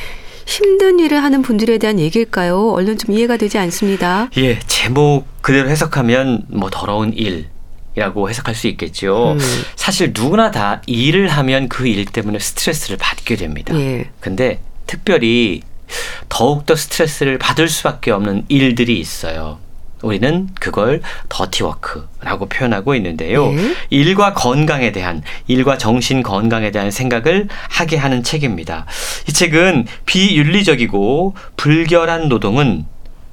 힘든 0.47 0.99
일을 1.01 1.23
하는 1.23 1.43
분들에 1.43 1.79
대한 1.79 1.99
얘기일까요? 1.99 2.71
얼른 2.73 2.99
좀 2.99 3.15
이해가 3.15 3.37
되지 3.37 3.59
않습니다. 3.59 4.31
예, 4.39 4.59
제목 4.61 5.27
그대로 5.43 5.69
해석하면 5.69 6.45
뭐 6.49 6.71
더러운 6.71 7.13
일. 7.13 7.49
이라고 7.97 8.29
해석할 8.29 8.55
수 8.55 8.67
있겠죠. 8.69 9.33
음. 9.33 9.39
사실 9.75 10.13
누구나 10.15 10.51
다 10.51 10.83
일을 10.87 11.29
하면 11.29 11.67
그 11.69 11.87
일 11.87 12.05
때문에 12.05 12.39
스트레스를 12.39 12.99
받게 12.99 13.37
됩니다. 13.37 13.75
예. 13.79 14.11
근데 14.21 14.61
특별히 14.87 15.63
더욱더 16.29 16.77
스트레스를 16.77 17.39
받을 17.39 17.69
수밖에 17.69 18.11
없는 18.11 18.45
일들이 18.49 19.01
있어요. 19.01 19.59
우리는 20.03 20.49
그걸 20.61 21.01
더티워크라고 21.29 22.47
표현하고 22.47 22.95
있는데요. 22.97 23.51
네. 23.51 23.75
일과 23.91 24.35
건강에 24.35 24.93
대한 24.93 25.23
일과 25.47 25.79
정신 25.79 26.23
건강에 26.23 26.71
대한 26.71 26.91
생각을 26.91 27.49
하게 27.71 27.97
하는 27.97 28.23
책입니다. 28.23 28.87
이 29.29 29.33
책은 29.33 29.87
비윤리적이고 30.05 31.35
불결한 31.57 32.29
노동은 32.29 32.85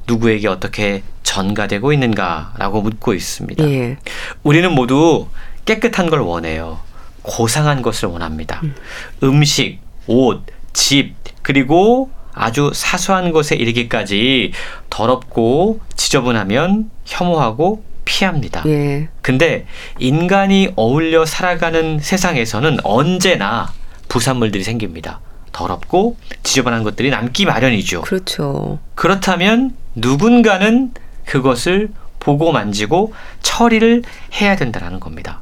누구에게 0.07 0.47
어떻게 0.47 1.03
전가되고 1.23 1.93
있는가라고 1.93 2.81
묻고 2.81 3.13
있습니다. 3.13 3.65
네. 3.65 3.97
우리는 4.43 4.71
모두 4.71 5.27
깨끗한 5.65 6.09
걸 6.09 6.19
원해요. 6.19 6.79
고상한 7.21 7.81
것을 7.81 8.09
원합니다. 8.09 8.59
음. 8.63 8.75
음식, 9.23 9.79
옷, 10.07 10.43
집, 10.73 11.15
그리고 11.41 12.09
아주 12.33 12.71
사소한 12.73 13.31
것에 13.31 13.55
이르기까지 13.55 14.51
더럽고 14.89 15.79
지저분하면 15.95 16.89
혐오하고 17.05 17.83
피합니다. 18.05 18.63
예. 18.67 19.07
근데 19.21 19.65
인간이 19.99 20.73
어울려 20.75 21.25
살아가는 21.25 21.99
세상에서는 21.99 22.79
언제나 22.83 23.71
부산물들이 24.09 24.63
생깁니다. 24.63 25.19
더럽고 25.51 26.17
지저분한 26.41 26.83
것들이 26.83 27.09
남기 27.09 27.45
마련이죠. 27.45 28.01
그렇죠. 28.01 28.79
그렇다면 28.95 29.75
누군가는 29.95 30.91
그것을 31.25 31.89
보고 32.19 32.51
만지고 32.51 33.13
처리를 33.41 34.03
해야 34.41 34.55
된다는 34.55 34.99
겁니다. 34.99 35.41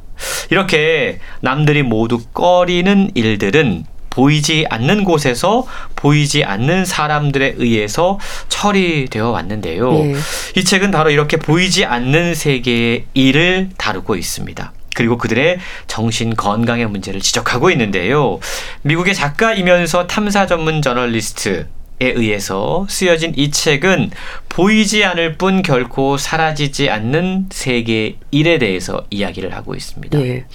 이렇게 0.49 1.19
남들이 1.39 1.81
모두 1.81 2.19
꺼리는 2.33 3.11
일들은 3.15 3.85
보이지 4.11 4.67
않는 4.69 5.03
곳에서 5.03 5.65
보이지 5.95 6.43
않는 6.43 6.85
사람들에 6.85 7.55
의해서 7.57 8.19
처리되어 8.49 9.31
왔는데요. 9.31 9.91
네. 9.91 10.15
이 10.55 10.63
책은 10.63 10.91
바로 10.91 11.09
이렇게 11.09 11.37
보이지 11.37 11.85
않는 11.85 12.35
세계의 12.35 13.05
일을 13.15 13.69
다루고 13.77 14.15
있습니다. 14.15 14.73
그리고 14.93 15.17
그들의 15.17 15.57
정신 15.87 16.35
건강의 16.35 16.85
문제를 16.87 17.21
지적하고 17.21 17.71
있는데요. 17.71 18.39
미국의 18.83 19.15
작가이면서 19.15 20.05
탐사 20.07 20.45
전문 20.45 20.81
저널리스트 20.81 21.67
에 22.01 22.13
의해서 22.15 22.87
쓰여진 22.89 23.33
이 23.35 23.51
책은 23.51 24.09
보이지 24.49 25.05
않을 25.05 25.37
뿐 25.37 25.61
결코 25.61 26.17
사라지지 26.17 26.89
않는 26.89 27.49
세계 27.51 28.17
일에 28.31 28.57
대해서 28.57 29.05
이야기를 29.11 29.53
하고 29.53 29.75
있습니다. 29.75 30.19
예. 30.19 30.45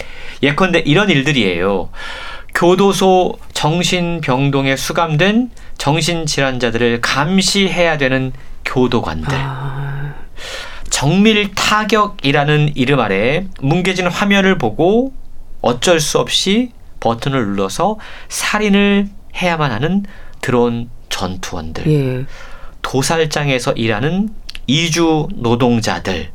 예컨대 0.42 0.80
이런 0.80 1.08
일들이에요. 1.08 1.90
교도소 2.56 3.34
정신병동에 3.52 4.76
수감된 4.76 5.50
정신질환자들을 5.76 7.02
감시해야 7.02 7.98
되는 7.98 8.32
교도관들. 8.64 9.28
아. 9.30 10.14
정밀 10.88 11.54
타격이라는 11.54 12.72
이름 12.74 13.00
아래 13.00 13.44
뭉개진 13.60 14.06
화면을 14.06 14.56
보고 14.56 15.12
어쩔 15.60 16.00
수 16.00 16.18
없이 16.18 16.72
버튼을 17.00 17.44
눌러서 17.44 17.98
살인을 18.28 19.10
해야만 19.36 19.70
하는 19.70 20.04
드론 20.40 20.88
전투원들. 21.10 21.86
예. 21.86 22.24
도살장에서 22.80 23.72
일하는 23.72 24.30
이주 24.66 25.28
노동자들. 25.34 26.30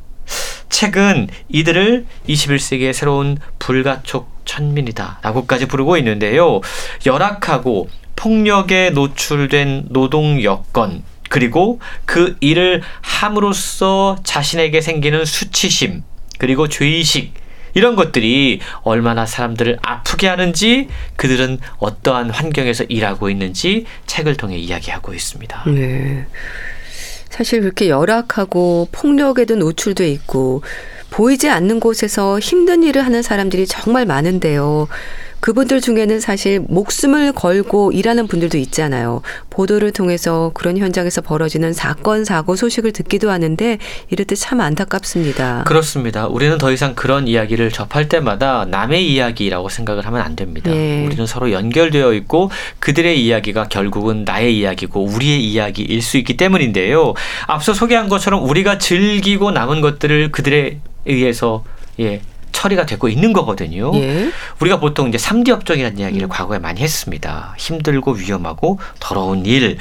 책은 0.72 1.28
이들을 1.50 2.06
21세기의 2.28 2.94
새로운 2.94 3.38
불가촉 3.60 4.42
천민이다 4.46 5.20
라고까지 5.22 5.68
부르고 5.68 5.98
있는데요. 5.98 6.62
열악하고 7.06 7.90
폭력에 8.16 8.92
노출된 8.92 9.88
노동 9.90 10.42
여건, 10.44 11.04
그리고 11.30 11.80
그 12.06 12.36
일을 12.40 12.82
함으로써 13.02 14.18
자신에게 14.24 14.82
생기는 14.82 15.24
수치심, 15.26 16.04
그리고 16.38 16.68
죄의식, 16.68 17.34
이런 17.74 17.96
것들이 17.96 18.60
얼마나 18.84 19.26
사람들을 19.26 19.80
아프게 19.82 20.28
하는지 20.28 20.90
그들은 21.16 21.60
어떠한 21.78 22.30
환경에서 22.30 22.84
일하고 22.86 23.30
있는지 23.30 23.86
책을 24.08 24.36
통해 24.36 24.58
이야기하고 24.58 25.14
있습니다. 25.14 25.64
네. 25.68 26.28
사실 27.32 27.62
그렇게 27.62 27.90
열악하고 27.90 28.90
폭력에도 28.92 29.56
노출돼 29.56 30.10
있고 30.12 30.62
보이지 31.10 31.50
않는 31.50 31.80
곳에서 31.80 32.40
힘든 32.40 32.84
일을 32.84 33.04
하는 33.04 33.22
사람들이 33.22 33.66
정말 33.66 34.06
많은데요. 34.06 34.88
그분들 35.42 35.82
중에는 35.82 36.20
사실 36.20 36.60
목숨을 36.68 37.34
걸고 37.34 37.92
일하는 37.92 38.28
분들도 38.28 38.58
있잖아요. 38.58 39.22
보도를 39.50 39.92
통해서 39.92 40.52
그런 40.54 40.78
현장에서 40.78 41.22
벌어지는 41.22 41.74
사건, 41.74 42.26
사고 42.26 42.56
소식을 42.56 42.92
듣기도 42.94 43.30
하는데 43.32 43.78
이럴 44.10 44.26
때 44.26 44.36
참 44.42 44.60
안타깝습니다. 44.60 45.66
그렇습니다. 45.68 46.28
우리는 46.28 46.58
더 46.58 46.72
이상 46.72 46.96
그런 46.96 47.28
이야기를 47.28 47.70
접할 47.72 48.10
때마다 48.10 48.66
남의 48.66 49.12
이야기라고 49.12 49.70
생각을 49.70 50.06
하면 50.08 50.22
안 50.22 50.36
됩니다. 50.36 50.72
예. 50.72 51.06
우리는 51.06 51.26
서로 51.28 51.52
연결되어 51.52 52.14
있고 52.14 52.50
그들의 52.80 53.24
이야기가 53.24 53.68
결국은 53.68 54.24
나의 54.26 54.58
이야기고 54.58 55.04
우리의 55.04 55.44
이야기일 55.44 56.02
수 56.02 56.18
있기 56.18 56.38
때문인데요. 56.38 57.14
앞서 57.48 57.74
소개한 57.74 58.10
것처럼 58.10 58.48
우리가 58.48 58.78
즐기고 58.78 59.52
남은 59.52 59.82
것들을 59.82 60.32
그들에 60.32 60.80
의해서 61.06 61.64
예, 62.00 62.22
처리가 62.52 62.86
되고 62.86 63.08
있는 63.10 63.34
거거든요. 63.34 63.92
예. 63.96 64.32
우리가 64.60 64.80
보통 64.80 65.10
이제 65.10 65.18
3D 65.18 65.50
업종이라는 65.50 65.98
이야기를 66.00 66.28
과거에 66.28 66.60
많이 66.60 66.82
했습니다. 66.82 67.56
힘들고 67.58 68.14
위험하고 68.14 68.80
더러운 69.00 69.46
일, 69.46 69.78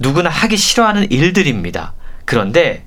누구나 0.00 0.28
하기 0.30 0.56
싫어하는 0.56 1.10
일들입니다. 1.10 1.92
그런데 2.24 2.84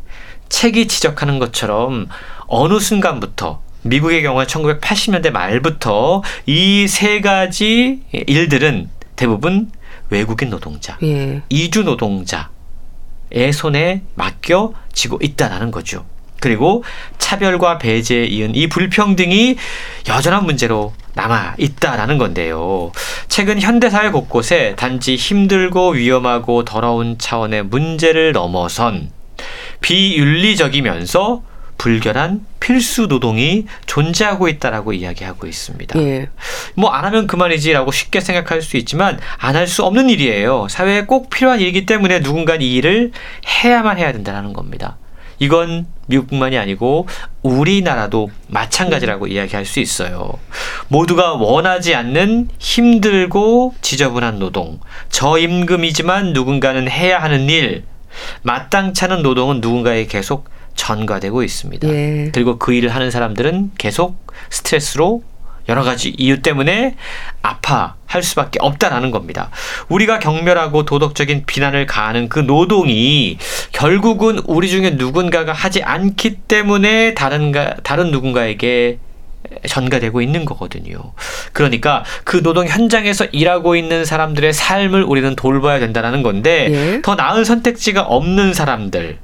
책이 0.49 0.87
지적하는 0.87 1.39
것처럼 1.39 2.07
어느 2.47 2.79
순간부터 2.79 3.61
미국의 3.83 4.21
경우에 4.23 4.45
1980년대 4.45 5.31
말부터 5.31 6.21
이 6.45 6.85
세 6.87 7.21
가지 7.21 8.01
일들은 8.11 8.89
대부분 9.15 9.71
외국인 10.09 10.49
노동자, 10.49 10.97
예. 11.03 11.41
이주 11.49 11.83
노동자의 11.83 12.43
손에 13.53 14.03
맡겨지고 14.15 15.19
있다라는 15.21 15.71
거죠. 15.71 16.05
그리고 16.41 16.83
차별과 17.19 17.77
배제에 17.77 18.25
이은 18.25 18.55
이 18.55 18.67
불평등이 18.67 19.55
여전한 20.09 20.43
문제로 20.43 20.91
남아 21.13 21.55
있다라는 21.57 22.17
건데요. 22.17 22.91
최근 23.29 23.61
현대사회 23.61 24.09
곳곳에 24.09 24.73
단지 24.75 25.15
힘들고 25.15 25.91
위험하고 25.91 26.65
더러운 26.65 27.17
차원의 27.17 27.63
문제를 27.63 28.33
넘어선 28.33 29.11
비윤리적이면서 29.81 31.43
불결한 31.77 32.45
필수 32.59 33.07
노동이 33.07 33.65
존재하고 33.87 34.47
있다라고 34.47 34.93
이야기하고 34.93 35.47
있습니다. 35.47 35.99
예. 35.99 36.29
뭐안 36.75 37.05
하면 37.05 37.25
그만이지라고 37.25 37.91
쉽게 37.91 38.19
생각할 38.21 38.61
수 38.61 38.77
있지만 38.77 39.19
안 39.39 39.55
할 39.55 39.67
수 39.67 39.83
없는 39.83 40.09
일이에요. 40.11 40.67
사회에 40.69 41.05
꼭 41.05 41.29
필요한 41.31 41.59
일이기 41.59 41.85
때문에 41.87 42.21
누군가 42.21 42.55
이 42.55 42.75
일을 42.75 43.11
해야만 43.47 43.97
해야 43.97 44.11
된다는 44.11 44.53
겁니다. 44.53 44.97
이건 45.41 45.87
미국뿐만이 46.05 46.59
아니고 46.59 47.07
우리나라도 47.41 48.29
마찬가지라고 48.47 49.25
이야기할 49.25 49.65
수 49.65 49.79
있어요. 49.79 50.33
모두가 50.87 51.33
원하지 51.33 51.95
않는 51.95 52.49
힘들고 52.59 53.73
지저분한 53.81 54.37
노동, 54.37 54.79
저임금이지만 55.09 56.33
누군가는 56.33 56.87
해야 56.87 57.17
하는 57.17 57.49
일, 57.49 57.85
마땅치 58.43 59.03
않은 59.05 59.23
노동은 59.23 59.61
누군가에 59.61 60.05
계속 60.05 60.47
전가되고 60.75 61.41
있습니다. 61.41 61.87
예. 61.87 62.29
그리고 62.31 62.59
그 62.59 62.73
일을 62.73 62.89
하는 62.93 63.09
사람들은 63.09 63.71
계속 63.79 64.23
스트레스로 64.51 65.23
여러 65.69 65.83
가지 65.83 66.09
이유 66.17 66.41
때문에 66.41 66.95
아파할 67.41 68.23
수밖에 68.23 68.59
없다라는 68.61 69.11
겁니다. 69.11 69.49
우리가 69.89 70.19
경멸하고 70.19 70.85
도덕적인 70.85 71.45
비난을 71.45 71.85
가하는 71.85 72.29
그 72.29 72.39
노동이 72.39 73.37
결국은 73.71 74.39
우리 74.45 74.69
중에 74.69 74.91
누군가가 74.91 75.53
하지 75.53 75.83
않기 75.83 76.35
때문에 76.47 77.13
다른가 77.13 77.75
다른 77.83 78.11
누군가에게 78.11 78.99
전가되고 79.67 80.21
있는 80.21 80.45
거거든요. 80.45 81.13
그러니까 81.53 82.03
그 82.23 82.41
노동 82.41 82.67
현장에서 82.67 83.25
일하고 83.25 83.75
있는 83.75 84.05
사람들의 84.05 84.53
삶을 84.53 85.03
우리는 85.03 85.35
돌봐야 85.35 85.79
된다는 85.79 86.23
건데 86.23 86.67
예. 86.71 87.01
더 87.01 87.15
나은 87.15 87.43
선택지가 87.43 88.01
없는 88.03 88.53
사람들, 88.53 89.17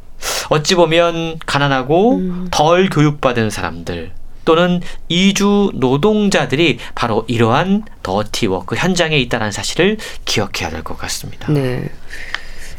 어찌 0.50 0.76
보면 0.76 1.40
가난하고 1.46 2.22
덜 2.52 2.90
교육받은 2.90 3.50
사람들 3.50 4.12
또는 4.48 4.80
이주 5.10 5.72
노동자들이 5.76 6.80
바로 6.96 7.26
이러한 7.28 7.84
더티워크 8.02 8.78
현장에 8.78 9.18
있다는 9.18 9.52
사실을 9.52 9.98
기억해야 10.24 10.70
될 10.70 10.84
것 10.84 10.98
같습니다. 10.98 11.52
네. 11.52 11.90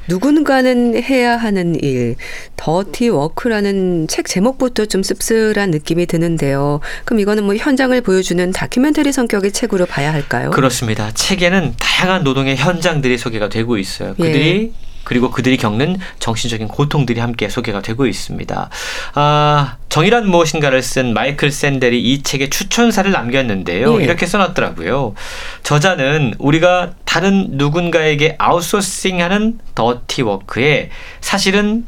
누군가는 0.08 1.02
해야 1.02 1.36
하는 1.36 1.74
일, 1.82 2.16
더티 2.56 3.10
워크라는 3.10 4.08
책 4.08 4.26
제목부터 4.26 4.86
좀 4.86 5.02
씁쓸한 5.02 5.70
느낌이 5.70 6.06
드는데요. 6.06 6.80
그럼 7.04 7.20
이거는 7.20 7.44
뭐 7.44 7.54
현장을 7.54 8.00
보여주는 8.00 8.50
다큐멘터리 8.50 9.12
성격의 9.12 9.52
책으로 9.52 9.84
봐야 9.84 10.10
할까요? 10.10 10.48
그렇습니다. 10.50 11.10
책에는 11.12 11.74
다양한 11.78 12.24
노동의 12.24 12.56
현장들이 12.56 13.18
소개가 13.18 13.50
되고 13.50 13.76
있어요. 13.76 14.14
그들이 14.14 14.72
그리고 15.04 15.30
그들이 15.30 15.56
겪는 15.56 15.96
정신적인 16.18 16.68
고통들이 16.68 17.20
함께 17.20 17.48
소개가 17.48 17.80
되고 17.82 18.06
있습니다. 18.06 18.70
아, 19.14 19.76
정의란 19.88 20.28
무엇인가를 20.28 20.82
쓴 20.82 21.14
마이클 21.14 21.50
샌델이 21.50 22.00
이 22.00 22.22
책에 22.22 22.50
추천사를 22.50 23.10
남겼는데요. 23.10 24.00
예. 24.00 24.04
이렇게 24.04 24.26
써놨더라고요. 24.26 25.14
저자는 25.62 26.34
우리가 26.38 26.92
다른 27.04 27.48
누군가에게 27.52 28.36
아웃소싱하는 28.38 29.58
더티 29.74 30.22
워크에 30.22 30.90
사실은 31.20 31.86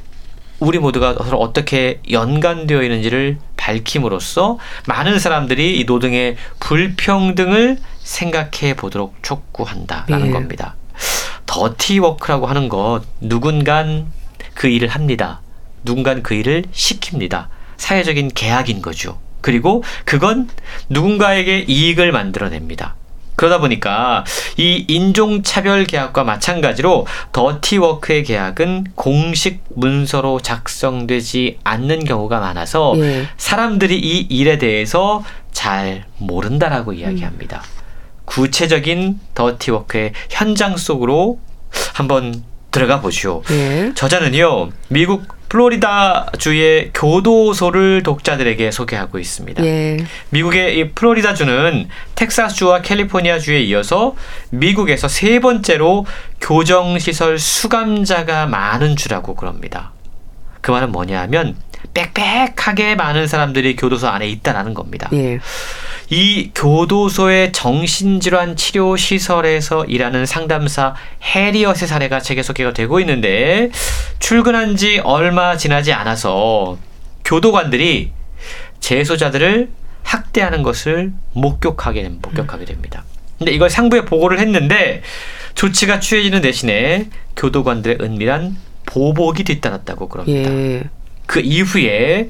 우리 0.61 0.79
모두가 0.79 1.15
서로 1.15 1.39
어떻게 1.39 2.01
연관되어 2.11 2.83
있는지를 2.83 3.39
밝힘으로써 3.57 4.59
많은 4.87 5.19
사람들이 5.19 5.79
이 5.79 5.85
노동의 5.85 6.37
불평등을 6.61 7.79
생각해 7.99 8.75
보도록 8.77 9.17
촉구한다라는 9.23 10.29
예. 10.29 10.31
겁니다. 10.31 10.77
더티 11.47 11.99
워크라고 11.99 12.47
하는 12.47 12.69
것 12.69 13.03
누군간 13.21 14.07
그 14.55 14.69
일을 14.69 14.89
합니다. 14.89 15.41
누군간 15.85 16.23
그 16.23 16.35
일을 16.35 16.65
시킵니다. 16.73 17.47
사회적인 17.77 18.33
계약인 18.35 18.83
거죠. 18.83 19.19
그리고 19.41 19.83
그건 20.05 20.49
누군가에게 20.89 21.61
이익을 21.61 22.13
만들어냅니다. 22.13 22.95
그러다 23.41 23.59
보니까 23.59 24.23
이 24.59 24.85
인종차별 24.87 25.87
계약과 25.87 26.25
마찬가지로 26.25 27.07
더티워크의 27.33 28.23
계약은 28.25 28.89
공식 28.95 29.65
문서로 29.75 30.41
작성되지 30.41 31.59
않는 31.65 32.05
경우가 32.05 32.39
많아서 32.39 32.93
예. 32.99 33.27
사람들이 33.39 33.99
이 33.99 34.27
일에 34.29 34.59
대해서 34.59 35.25
잘 35.53 36.05
모른다라고 36.19 36.93
이야기합니다. 36.93 37.63
구체적인 38.31 39.19
더티워크의 39.35 40.13
현장 40.31 40.77
속으로 40.77 41.41
한번 41.95 42.45
들어가 42.71 43.01
보시오. 43.01 43.43
예. 43.51 43.93
저자는요, 43.97 44.71
미국 44.89 45.27
플로리다 45.49 46.31
주의 46.39 46.93
교도소를 46.95 48.05
독자들에게 48.05 48.71
소개하고 48.71 49.19
있습니다. 49.19 49.65
예. 49.65 49.97
미국의 50.29 50.79
이 50.79 50.91
플로리다 50.91 51.35
주는 51.35 51.89
텍사스 52.15 52.55
주와 52.55 52.83
캘리포니아 52.83 53.41
주에 53.41 53.61
이어서 53.63 54.15
미국에서 54.51 55.09
세 55.09 55.41
번째로 55.41 56.07
교정시설 56.41 57.41
수감자가 57.41 58.47
많은 58.47 58.95
주라고 58.95 59.35
그럽니다. 59.35 59.91
그 60.61 60.71
말은 60.71 60.93
뭐냐 60.93 61.21
하면 61.23 61.57
빽빽하게 61.95 62.95
많은 62.95 63.27
사람들이 63.27 63.77
교도소 63.77 64.09
안에 64.09 64.29
있다라는 64.29 64.75
겁니다. 64.75 65.09
예. 65.13 65.41
이 66.09 66.51
교도소의 66.55 67.53
정신질환 67.53 68.57
치료 68.57 68.97
시설에서 68.97 69.85
일하는 69.85 70.27
상담사 70.27 70.95
해리엇의 71.23 71.87
사례가 71.89 72.21
책에 72.21 72.43
소개가 72.43 72.73
되고 72.73 72.99
있는데 73.01 73.71
출근한 74.19 74.77
지 74.77 74.99
얼마 74.99 75.57
지나지 75.57 75.93
않아서 75.93 76.79
교도관들이 77.25 78.13
재소자들을 78.81 79.69
학대하는 80.03 80.63
것을 80.63 81.13
목격하게 81.33 82.09
목격하게 82.21 82.65
됩니다. 82.65 83.05
근데 83.39 83.53
이걸 83.53 83.71
상부에 83.71 84.05
보고를 84.05 84.39
했는데 84.39 85.03
조치가 85.55 86.01
취해지는 86.01 86.43
대신에 86.43 87.09
교도관들의 87.37 87.99
은밀한 88.01 88.57
보복이 88.87 89.45
뒤따랐다고 89.45 90.09
그럽니다. 90.09 90.53
예. 90.53 90.85
그 91.31 91.39
이후에 91.39 92.29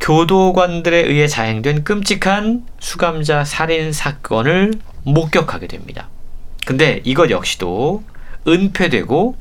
교도관들에 0.00 0.98
의해 0.98 1.26
자행된 1.26 1.82
끔찍한 1.82 2.66
수감자 2.78 3.42
살인 3.42 3.90
사건을 3.90 4.74
목격하게 5.04 5.66
됩니다. 5.66 6.10
근데 6.66 7.00
이것 7.04 7.30
역시도 7.30 8.04
은폐되고 8.46 9.36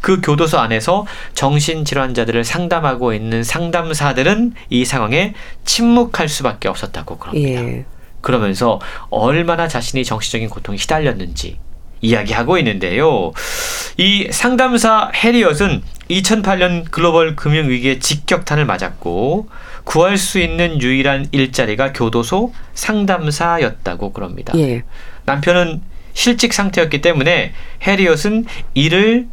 그 0.00 0.20
교도소 0.20 0.60
안에서 0.60 1.08
정신질환자들을 1.34 2.44
상담하고 2.44 3.14
있는 3.14 3.42
상담사들은 3.42 4.54
이 4.70 4.84
상황에 4.84 5.34
침묵할 5.64 6.28
수밖에 6.28 6.68
없었다고 6.68 7.18
그럽니다. 7.18 7.64
예. 7.64 7.84
그러면서 8.20 8.80
얼마나 9.10 9.66
자신이 9.66 10.04
정신적인 10.04 10.50
고통에 10.50 10.76
시달렸는지 10.76 11.58
이야기하고 12.00 12.58
있는데요. 12.58 13.32
이 13.96 14.28
상담사 14.30 15.10
해리엇은 15.16 15.82
2008년 16.10 16.90
글로벌 16.90 17.36
금융위기에 17.36 17.98
직격탄을 17.98 18.64
맞았고 18.64 19.48
구할 19.84 20.18
수 20.18 20.38
있는 20.38 20.80
유일한 20.80 21.28
일자리가 21.32 21.92
교도소 21.92 22.52
상담사였다고 22.74 24.12
그럽니다. 24.12 24.52
예. 24.56 24.82
남편은 25.24 25.82
실직 26.12 26.52
상태였기 26.52 27.02
때문에 27.02 27.52
해리엇은 27.82 28.46
일을 28.74 29.26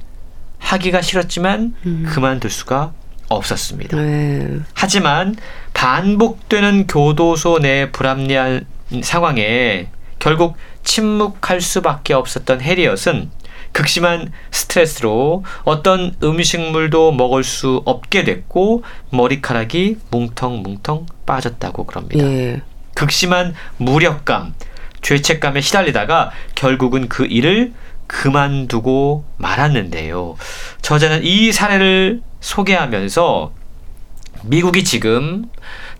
하기가 0.60 1.02
싫었지만 1.02 1.76
음. 1.86 2.06
그만둘 2.08 2.50
수가 2.50 2.94
없었습니다. 3.30 3.98
네. 3.98 4.60
하지만 4.74 5.36
반복되는 5.74 6.88
교도소 6.88 7.60
내 7.60 7.92
불합리한 7.92 8.66
상황에 9.02 9.88
결국 10.20 10.56
침묵할 10.84 11.62
수밖에 11.62 12.14
없었던 12.14 12.62
해리엇은 12.62 13.30
극심한 13.74 14.32
스트레스로 14.52 15.44
어떤 15.64 16.16
음식물도 16.24 17.12
먹을 17.12 17.44
수 17.44 17.82
없게 17.86 18.24
됐고 18.24 18.84
머리카락이 19.10 19.98
뭉텅뭉텅 20.12 21.08
빠졌다고 21.26 21.86
그럽니다. 21.86 22.24
예. 22.24 22.62
극심한 22.96 23.56
무력감, 23.78 24.54
죄책감에 25.02 25.60
시달리다가 25.62 26.32
결국은 26.56 27.10
그 27.10 27.26
일을 27.26 27.74
그만두고 28.08 29.26
말았는데요. 29.38 30.36
저자는 30.82 31.24
이 31.24 31.52
사례를 31.52 32.22
소개하면서 32.42 33.52
미국이 34.44 34.84
지금 34.84 35.46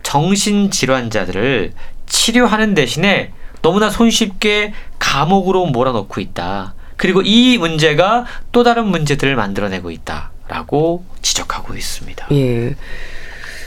정신질환자들을 0.02 1.72
치료하는 2.06 2.74
대신에 2.74 3.32
너무나 3.62 3.90
손쉽게 3.90 4.74
감옥으로 4.98 5.66
몰아넣고 5.66 6.20
있다. 6.20 6.74
그리고 7.04 7.20
이 7.20 7.58
문제가 7.58 8.24
또 8.50 8.62
다른 8.62 8.86
문제들을 8.86 9.36
만들어내고 9.36 9.90
있다라고 9.90 11.04
지적하고 11.20 11.74
있습니다. 11.74 12.28
예. 12.32 12.74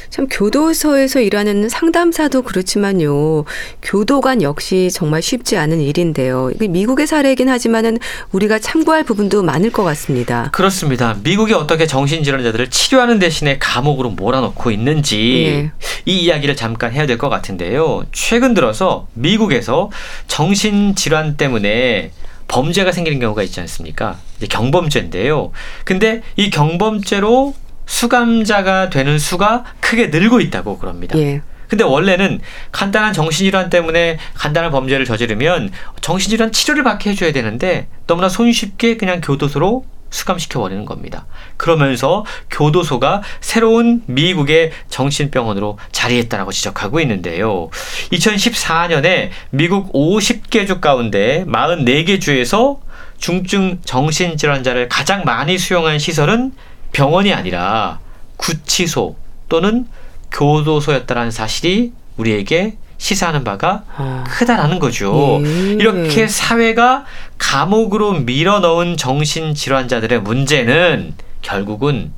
참 0.10 0.26
교도소에서 0.28 1.20
일하는 1.20 1.70
상담사도 1.70 2.42
그렇지만요. 2.42 3.46
교도관 3.84 4.42
역시 4.42 4.90
정말 4.92 5.22
쉽지 5.22 5.56
않은 5.56 5.82
일인데요. 5.82 6.50
미국의 6.60 7.06
사례이긴 7.06 7.48
하지만은 7.48 8.00
우리가 8.32 8.58
참고할 8.58 9.04
부분도 9.04 9.44
많을 9.44 9.70
것 9.70 9.84
같습니다. 9.84 10.50
그렇습니다. 10.52 11.16
미국이 11.22 11.54
어떻게 11.54 11.86
정신질환자들을 11.86 12.72
치료하는 12.72 13.20
대신에 13.20 13.60
감옥으로 13.60 14.10
몰아넣고 14.10 14.72
있는지 14.72 15.44
예. 15.46 15.72
이 16.12 16.22
이야기를 16.24 16.56
잠깐 16.56 16.92
해야 16.92 17.06
될 17.06 17.20
것 17.20 17.30
같은데요. 17.30 18.04
최근 18.12 18.56
들어서 18.56 19.06
미국에서 19.14 19.92
정신질환 20.26 21.38
때문에 21.38 22.10
범죄가 22.48 22.92
생기는 22.92 23.20
경우가 23.20 23.44
있지 23.44 23.60
않습니까? 23.62 24.18
이제 24.38 24.48
경범죄인데요. 24.48 25.52
근데 25.84 26.22
이 26.36 26.50
경범죄로 26.50 27.56
수감자가 27.86 28.90
되는 28.90 29.18
수가 29.18 29.64
크게 29.80 30.08
늘고 30.08 30.42
있다고 30.42 30.78
그럽니다. 30.78 31.18
예. 31.20 31.42
근데 31.68 31.84
원래는 31.84 32.40
간단한 32.72 33.14
정신질환 33.14 33.70
때문에 33.70 34.18
간단한 34.36 34.72
범죄를 34.72 35.06
저지르면 35.06 35.72
정신질환 36.00 36.52
치료를 36.52 36.84
받게 36.84 37.10
해줘야 37.10 37.32
되는데 37.34 37.88
너무나 38.08 38.30
손쉽게 38.30 38.96
그냥 38.96 39.20
교도소로 39.22 39.86
수감시켜 40.10 40.60
버리는 40.60 40.86
겁니다. 40.86 41.26
그러면서 41.58 42.26
교도소가 42.50 43.22
새로운 43.42 44.04
미국의 44.06 44.72
정신병원으로 44.90 45.78
자리했다라고 45.92 46.52
지적하고 46.52 47.00
있는데요. 47.02 47.70
2014년에 48.12 49.30
미국 49.50 49.92
50개 49.94 50.68
주 50.68 50.80
가운데 50.80 51.46
44개 51.48 52.22
주에서 52.22 52.80
중증 53.18 53.80
정신질환자를 53.84 54.90
가장 54.90 55.24
많이 55.24 55.58
수용한 55.58 56.00
시설은 56.00 56.54
병원이 56.92 57.34
아니라 57.34 58.00
구치소 58.38 59.16
또는 59.50 59.88
교도소였다라는 60.32 61.32
사실이 61.32 61.94
우리에게 62.18 62.78
시사하는 62.98 63.44
바가 63.44 63.84
아. 63.96 64.24
크다라는 64.28 64.80
거죠. 64.80 65.40
예. 65.44 65.74
이렇게 65.74 66.28
사회가 66.28 67.06
감옥으로 67.38 68.14
밀어넣은 68.14 68.98
정신질환자들의 68.98 70.22
문제는 70.22 71.14
결국은 71.42 72.12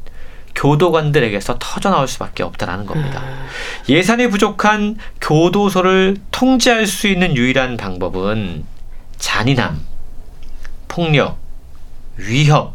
교도관들에게서 0.55 1.57
터져 1.59 1.89
나올 1.89 2.07
수밖에 2.07 2.43
없다라는 2.43 2.85
겁니다. 2.85 3.21
예산이 3.87 4.27
부족한 4.29 4.97
교도소를 5.21 6.17
통제할 6.31 6.85
수 6.85 7.07
있는 7.07 7.35
유일한 7.35 7.77
방법은 7.77 8.65
잔인함, 9.17 9.79
폭력, 10.87 11.37
위협, 12.17 12.73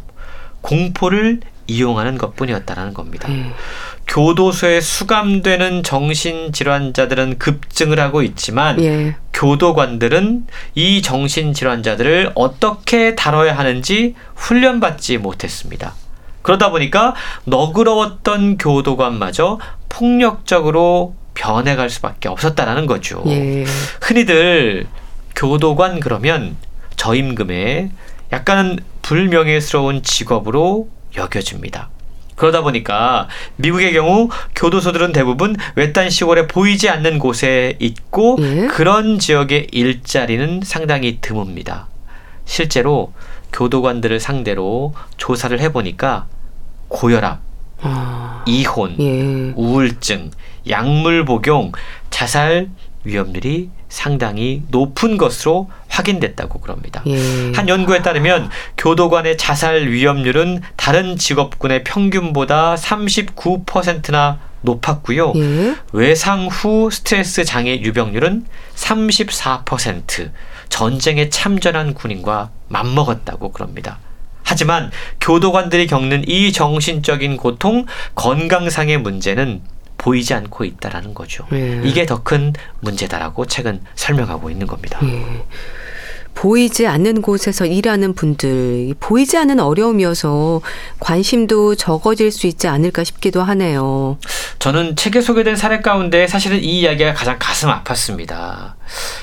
공포를 0.60 1.40
이용하는 1.66 2.16
것뿐이었다라는 2.16 2.94
겁니다. 2.94 3.30
예. 3.30 3.52
교도소에 4.06 4.80
수감되는 4.80 5.82
정신질환자들은 5.82 7.38
급증을 7.38 7.98
하고 7.98 8.22
있지만 8.22 8.82
예. 8.82 9.16
교도관들은 9.32 10.46
이 10.74 11.02
정신질환자들을 11.02 12.32
어떻게 12.34 13.14
다뤄야 13.14 13.56
하는지 13.56 14.14
훈련받지 14.36 15.18
못했습니다. 15.18 15.94
그러다 16.42 16.70
보니까 16.70 17.14
너그러웠던 17.44 18.58
교도관마저 18.58 19.58
폭력적으로 19.88 21.14
변해갈 21.34 21.90
수밖에 21.90 22.28
없었다라는 22.28 22.86
거죠. 22.86 23.22
예. 23.26 23.64
흔히들 24.00 24.86
교도관 25.34 26.00
그러면 26.00 26.56
저임금에 26.96 27.90
약간은 28.32 28.78
불명예스러운 29.02 30.02
직업으로 30.02 30.88
여겨집니다. 31.16 31.90
그러다 32.44 32.60
보니까 32.60 33.28
미국의 33.56 33.94
경우 33.94 34.28
교도소들은 34.54 35.12
대부분 35.12 35.56
외딴 35.76 36.10
시골에 36.10 36.46
보이지 36.46 36.90
않는 36.90 37.18
곳에 37.18 37.76
있고 37.78 38.36
예. 38.40 38.66
그런 38.66 39.18
지역의 39.18 39.68
일자리는 39.72 40.60
상당히 40.62 41.20
드뭅니다. 41.22 41.86
실제로 42.44 43.14
교도관들을 43.54 44.20
상대로 44.20 44.92
조사를 45.16 45.58
해보니까 45.58 46.26
고혈압, 46.88 47.40
아. 47.80 48.44
이혼, 48.46 48.94
예. 49.00 49.54
우울증, 49.56 50.30
약물 50.68 51.24
복용, 51.24 51.72
자살 52.10 52.68
위험률이 53.04 53.70
상당히 53.94 54.62
높은 54.72 55.16
것으로 55.16 55.70
확인됐다고 55.86 56.60
그럽니다. 56.60 57.00
예. 57.06 57.52
한 57.54 57.68
연구에 57.68 58.02
따르면 58.02 58.50
교도관의 58.76 59.38
자살 59.38 59.86
위험률은 59.86 60.62
다른 60.74 61.16
직업군의 61.16 61.84
평균보다 61.84 62.74
39%나 62.74 64.40
높았고요. 64.62 65.32
예. 65.36 65.76
외상 65.92 66.48
후 66.48 66.90
스트레스 66.90 67.44
장애 67.44 67.80
유병률은 67.80 68.44
34% 68.74 70.30
전쟁에 70.70 71.28
참전한 71.28 71.94
군인과 71.94 72.50
맞먹었다고 72.66 73.52
그럽니다. 73.52 74.00
하지만 74.42 74.90
교도관들이 75.20 75.86
겪는 75.86 76.24
이 76.26 76.52
정신적인 76.52 77.36
고통, 77.36 77.86
건강상의 78.16 78.98
문제는 78.98 79.62
보이지 80.04 80.34
않고 80.34 80.64
있다라는 80.64 81.14
거죠. 81.14 81.46
예. 81.52 81.80
이게 81.82 82.04
더 82.04 82.22
큰 82.22 82.52
문제다라고 82.80 83.46
책은 83.46 83.80
설명하고 83.94 84.50
있는 84.50 84.66
겁니다. 84.66 84.98
예. 85.02 85.44
보이지 86.34 86.86
않는 86.86 87.22
곳에서 87.22 87.64
일하는 87.64 88.12
분들, 88.14 88.88
이 88.88 88.94
보이지 89.00 89.38
않는 89.38 89.60
어려움이어서 89.60 90.60
관심도 91.00 91.76
적어질 91.76 92.30
수 92.32 92.46
있지 92.46 92.66
않을까 92.66 93.04
싶기도 93.04 93.42
하네요. 93.42 94.18
저는 94.58 94.96
책에 94.96 95.20
소개된 95.22 95.56
사례 95.56 95.80
가운데 95.80 96.26
사실은 96.26 96.62
이 96.62 96.80
이야기가 96.80 97.14
가장 97.14 97.36
가슴 97.38 97.70
아팠습니다. 97.70 98.74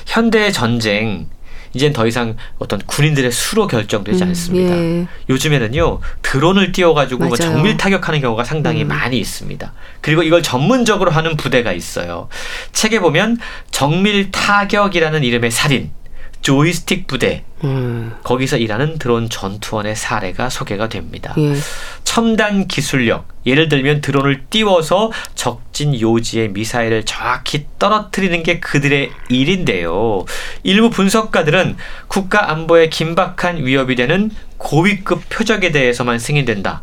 현대 0.06 0.50
전쟁 0.50 1.28
이젠 1.74 1.92
더 1.92 2.06
이상 2.06 2.36
어떤 2.58 2.80
군인들의 2.80 3.30
수로 3.32 3.66
결정되지 3.66 4.22
음, 4.22 4.28
않습니다. 4.28 4.76
예. 4.76 5.06
요즘에는,요 5.28 6.00
드론을 6.22 6.72
띄워가지고 6.72 7.24
뭐. 7.24 7.36
정밀 7.36 7.76
타격하는 7.76 8.20
경우가 8.20 8.44
상당히 8.44 8.82
음. 8.82 8.88
많이 8.88 9.18
있습니다. 9.18 9.72
그리고 10.00 10.22
이걸 10.22 10.42
전문적으로 10.42 11.10
하는 11.10 11.36
부대가 11.36 11.72
있어요. 11.72 12.28
책에 12.72 13.00
보면 13.00 13.38
정밀 13.70 14.30
타격이라는 14.30 15.24
이름의 15.24 15.50
살인 15.50 15.90
조이스틱 16.42 17.06
부대 17.06 17.44
음. 17.64 18.14
거기서 18.24 18.58
일하는 18.58 18.98
드론 18.98 19.30
전투원의 19.30 19.96
사례가 19.96 20.50
소개가 20.50 20.88
됩니다. 20.88 21.34
예. 21.38 21.54
첨단 22.04 22.66
기술력, 22.66 23.28
예를 23.46 23.68
들면 23.68 24.00
드론을 24.00 24.44
띄워서 24.50 25.12
적진 25.34 25.98
요지의 25.98 26.50
미사일을 26.50 27.04
정확히 27.04 27.66
떨어뜨리는 27.78 28.42
게 28.42 28.60
그들의 28.60 29.10
일인데요. 29.28 30.24
일부 30.64 30.90
분석가들은 30.90 31.76
국가 32.08 32.50
안보에 32.50 32.88
긴박한 32.88 33.64
위협이 33.64 33.94
되는 33.94 34.30
고위급 34.58 35.28
표적에 35.28 35.70
대해서만 35.70 36.18
승인된다. 36.18 36.82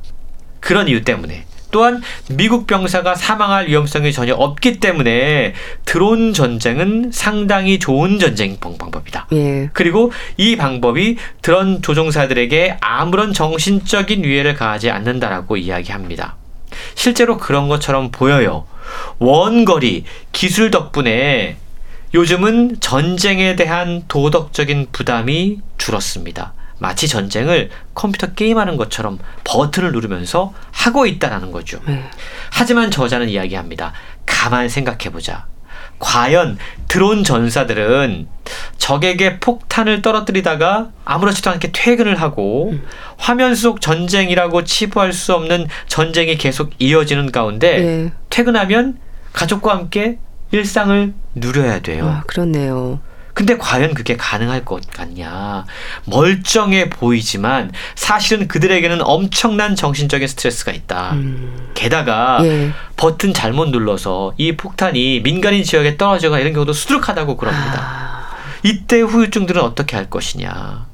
그런 0.61 0.87
이유 0.87 1.03
때문에 1.03 1.45
또한 1.71 2.01
미국 2.29 2.67
병사가 2.67 3.15
사망할 3.15 3.67
위험성이 3.67 4.11
전혀 4.11 4.33
없기 4.33 4.79
때문에 4.79 5.53
드론 5.85 6.33
전쟁은 6.33 7.11
상당히 7.13 7.79
좋은 7.79 8.19
전쟁 8.19 8.57
방법이다. 8.59 9.27
예. 9.33 9.69
그리고 9.73 10.11
이 10.37 10.55
방법이 10.55 11.17
드론 11.41 11.81
조종사들에게 11.81 12.77
아무런 12.81 13.33
정신적인 13.33 14.23
위해를 14.23 14.55
가하지 14.55 14.89
않는다라고 14.89 15.57
이야기합니다. 15.57 16.35
실제로 16.95 17.37
그런 17.37 17.67
것처럼 17.67 18.11
보여요. 18.11 18.65
원거리 19.19 20.05
기술 20.31 20.71
덕분에 20.71 21.57
요즘은 22.13 22.77
전쟁에 22.79 23.55
대한 23.55 24.03
도덕적인 24.07 24.87
부담이 24.91 25.59
줄었습니다. 25.77 26.53
마치 26.79 27.07
전쟁을 27.07 27.69
컴퓨터 27.93 28.33
게임하는 28.33 28.77
것처럼 28.77 29.19
버튼을 29.43 29.91
누르면서 29.91 30.53
하고 30.71 31.05
있다라는 31.05 31.51
거죠. 31.51 31.79
네. 31.85 32.03
하지만 32.51 32.89
저자는 32.89 33.29
이야기합니다. 33.29 33.93
가만 34.25 34.69
생각해 34.69 35.11
보자. 35.11 35.45
과연 35.99 36.57
드론 36.87 37.25
전사들은 37.25 38.27
적에게 38.77 39.39
폭탄을 39.39 40.01
떨어뜨리다가 40.01 40.89
아무렇지도 41.03 41.49
않게 41.51 41.71
퇴근을 41.73 42.19
하고 42.21 42.71
음. 42.71 42.83
화면 43.17 43.53
속 43.53 43.81
전쟁이라고 43.81 44.63
치부할 44.63 45.11
수 45.11 45.33
없는 45.33 45.67
전쟁이 45.87 46.37
계속 46.37 46.71
이어지는 46.79 47.31
가운데 47.31 47.67
예. 48.05 48.11
퇴근하면 48.29 48.97
가족과 49.33 49.75
함께 49.75 50.17
일상을 50.51 51.13
누려야 51.35 51.81
돼요. 51.81 52.07
아, 52.07 52.23
그렇네요. 52.25 52.99
근데 53.39 53.55
과연 53.57 53.93
그게 53.93 54.17
가능할 54.17 54.65
것 54.65 54.85
같냐? 54.91 55.65
멀쩡해 56.03 56.89
보이지만 56.89 57.71
사실은 57.95 58.49
그들에게는 58.49 58.99
엄청난 59.01 59.77
정신적인 59.77 60.27
스트레스가 60.27 60.73
있다. 60.73 61.13
음. 61.13 61.69
게다가 61.73 62.39
예. 62.43 62.73
버튼 62.97 63.33
잘못 63.33 63.69
눌러서 63.69 64.33
이 64.35 64.57
폭탄이 64.57 65.21
민간인 65.21 65.63
지역에 65.63 65.95
떨어져가 65.95 66.37
이런 66.39 66.51
경우도 66.51 66.73
수두룩하다고 66.73 67.37
그럽니다. 67.37 67.79
아, 67.81 68.35
이때 68.63 68.99
후유증들은 68.99 69.61
어떻게 69.61 69.95
할 69.95 70.09
것이냐? 70.09 70.87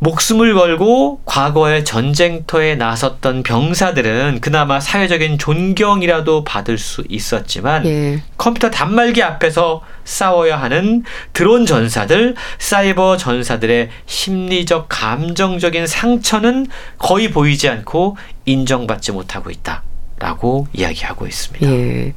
목숨을 0.00 0.54
걸고 0.54 1.20
과거에 1.26 1.84
전쟁터에 1.84 2.74
나섰던 2.74 3.42
병사들은 3.42 4.40
그나마 4.40 4.80
사회적인 4.80 5.36
존경이라도 5.36 6.44
받을 6.44 6.78
수 6.78 7.04
있었지만 7.08 7.86
예. 7.86 8.22
컴퓨터 8.38 8.70
단말기 8.70 9.22
앞에서 9.22 9.82
싸워야 10.04 10.60
하는 10.60 11.04
드론 11.34 11.66
전사들, 11.66 12.34
사이버 12.58 13.18
전사들의 13.18 13.90
심리적, 14.06 14.86
감정적인 14.88 15.86
상처는 15.86 16.66
거의 16.98 17.30
보이지 17.30 17.68
않고 17.68 18.16
인정받지 18.46 19.12
못하고 19.12 19.50
있다. 19.50 19.82
라고 20.20 20.68
이야기하고 20.74 21.26
있습니다. 21.26 21.66
예. 21.66 22.14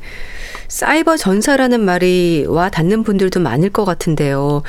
사이버 0.68 1.18
전사라는 1.18 1.82
말이 1.82 2.46
와 2.48 2.70
닿는 2.70 3.04
분들도 3.04 3.40
많을 3.40 3.70
것 3.70 3.86
같은데요. 3.86 4.62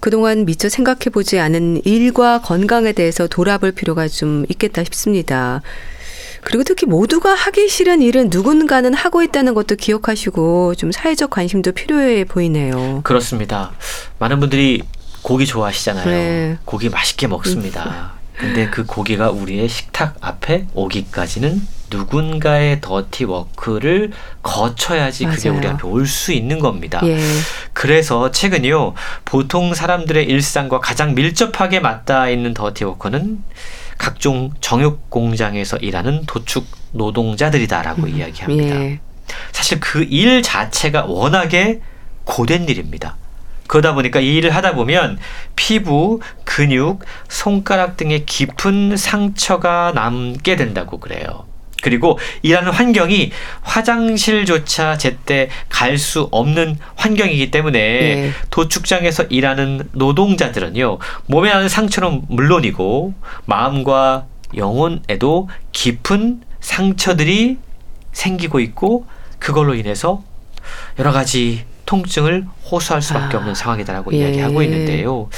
그동안 0.00 0.44
미처 0.44 0.68
생각해 0.68 1.06
보지 1.12 1.40
않은 1.40 1.82
일과 1.84 2.40
건강에 2.40 2.92
대해서 2.92 3.26
돌아볼 3.26 3.72
필요가 3.72 4.06
좀 4.06 4.44
있겠다 4.48 4.84
싶습니다. 4.84 5.62
그리고 6.42 6.62
특히 6.62 6.86
모두가 6.86 7.34
하기 7.34 7.68
싫은 7.68 8.02
일은 8.02 8.28
누군가는 8.30 8.92
하고 8.94 9.22
있다는 9.22 9.54
것도 9.54 9.76
기억하시고 9.76 10.74
좀 10.74 10.92
사회적 10.92 11.30
관심도 11.30 11.72
필요해 11.72 12.24
보이네요. 12.24 13.00
그렇습니다. 13.02 13.72
많은 14.18 14.40
분들이 14.40 14.82
고기 15.22 15.46
좋아하시잖아요. 15.46 16.06
네. 16.06 16.58
고기 16.64 16.90
맛있게 16.90 17.26
먹습니다. 17.26 18.12
근데 18.36 18.70
그 18.70 18.84
고기가 18.84 19.30
우리의 19.30 19.68
식탁 19.68 20.16
앞에 20.20 20.66
오기까지는 20.74 21.77
누군가의 21.90 22.80
더티 22.80 23.24
워크를 23.24 24.12
거쳐야지 24.42 25.24
그게 25.26 25.48
맞아요. 25.50 25.58
우리 25.58 25.68
앞에 25.68 25.86
올 25.88 26.06
수 26.06 26.32
있는 26.32 26.58
겁니다. 26.58 27.00
예. 27.04 27.18
그래서 27.72 28.30
최근요 28.30 28.94
보통 29.24 29.74
사람들의 29.74 30.24
일상과 30.24 30.80
가장 30.80 31.14
밀접하게 31.14 31.80
맞닿아 31.80 32.28
있는 32.30 32.54
더티 32.54 32.84
워커는 32.84 33.42
각종 33.98 34.50
정육 34.60 35.10
공장에서 35.10 35.76
일하는 35.78 36.24
도축 36.26 36.66
노동자들이다라고 36.92 38.06
이야기합니다. 38.06 38.74
예. 38.80 39.00
사실 39.52 39.80
그 39.80 40.02
일 40.04 40.42
자체가 40.42 41.04
워낙에 41.06 41.80
고된 42.24 42.68
일입니다. 42.68 43.16
그러다 43.66 43.92
보니까 43.92 44.20
이 44.20 44.36
일을 44.36 44.54
하다 44.54 44.74
보면 44.74 45.18
피부, 45.54 46.20
근육, 46.44 47.04
손가락 47.28 47.98
등의 47.98 48.24
깊은 48.24 48.96
상처가 48.96 49.92
남게 49.94 50.56
된다고 50.56 50.98
그래요. 50.98 51.44
그리고 51.82 52.18
일하는 52.42 52.72
환경이 52.72 53.30
화장실조차 53.62 54.98
제때 54.98 55.48
갈 55.68 55.98
수 55.98 56.28
없는 56.30 56.78
환경이기 56.94 57.50
때문에 57.50 57.78
예. 57.78 58.30
도축장에서 58.50 59.24
일하는 59.24 59.88
노동자들은요 59.92 60.98
몸에 61.26 61.50
나는 61.50 61.68
상처는 61.68 62.22
물론이고 62.28 63.14
마음과 63.46 64.26
영혼에도 64.56 65.48
깊은 65.72 66.42
상처들이 66.60 67.58
생기고 68.12 68.60
있고 68.60 69.06
그걸로 69.38 69.74
인해서 69.74 70.22
여러 70.98 71.10
가지 71.12 71.64
통증을 71.86 72.44
호소할 72.70 73.02
수밖에 73.02 73.36
아, 73.36 73.40
없는 73.40 73.54
상황이다라고 73.54 74.12
예. 74.12 74.18
이야기하고 74.18 74.62
있는데요. 74.62 75.28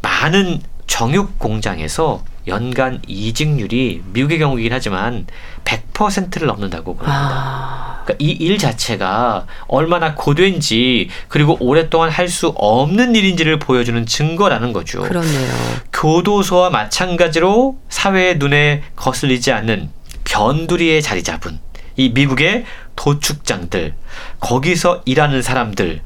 많은 0.00 0.60
정육 0.86 1.38
공장에서 1.38 2.24
연간 2.48 3.00
이직률이 3.06 4.02
미국의 4.12 4.38
경우이긴 4.38 4.72
하지만 4.72 5.26
100%를 5.64 6.46
넘는다고 6.46 6.96
그럽니다. 6.96 7.20
아. 7.30 8.02
그러니까 8.04 8.24
이 8.24 8.38
일 8.40 8.56
자체가 8.56 9.46
얼마나 9.66 10.14
고된지 10.14 11.10
그리고 11.28 11.56
오랫동안 11.60 12.08
할 12.10 12.28
수 12.28 12.48
없는 12.56 13.14
일인지를 13.14 13.58
보여주는 13.58 14.04
증거라는 14.06 14.72
거죠. 14.72 15.02
그렇네요. 15.02 15.50
교도소와 15.92 16.70
마찬가지로 16.70 17.78
사회의 17.90 18.38
눈에 18.38 18.82
거슬리지 18.96 19.52
않는 19.52 19.90
변두리에 20.24 21.00
자리 21.00 21.22
잡은 21.22 21.58
이 21.96 22.10
미국의 22.10 22.64
도축장들, 22.96 23.94
거기서 24.40 25.02
일하는 25.04 25.42
사람들, 25.42 26.00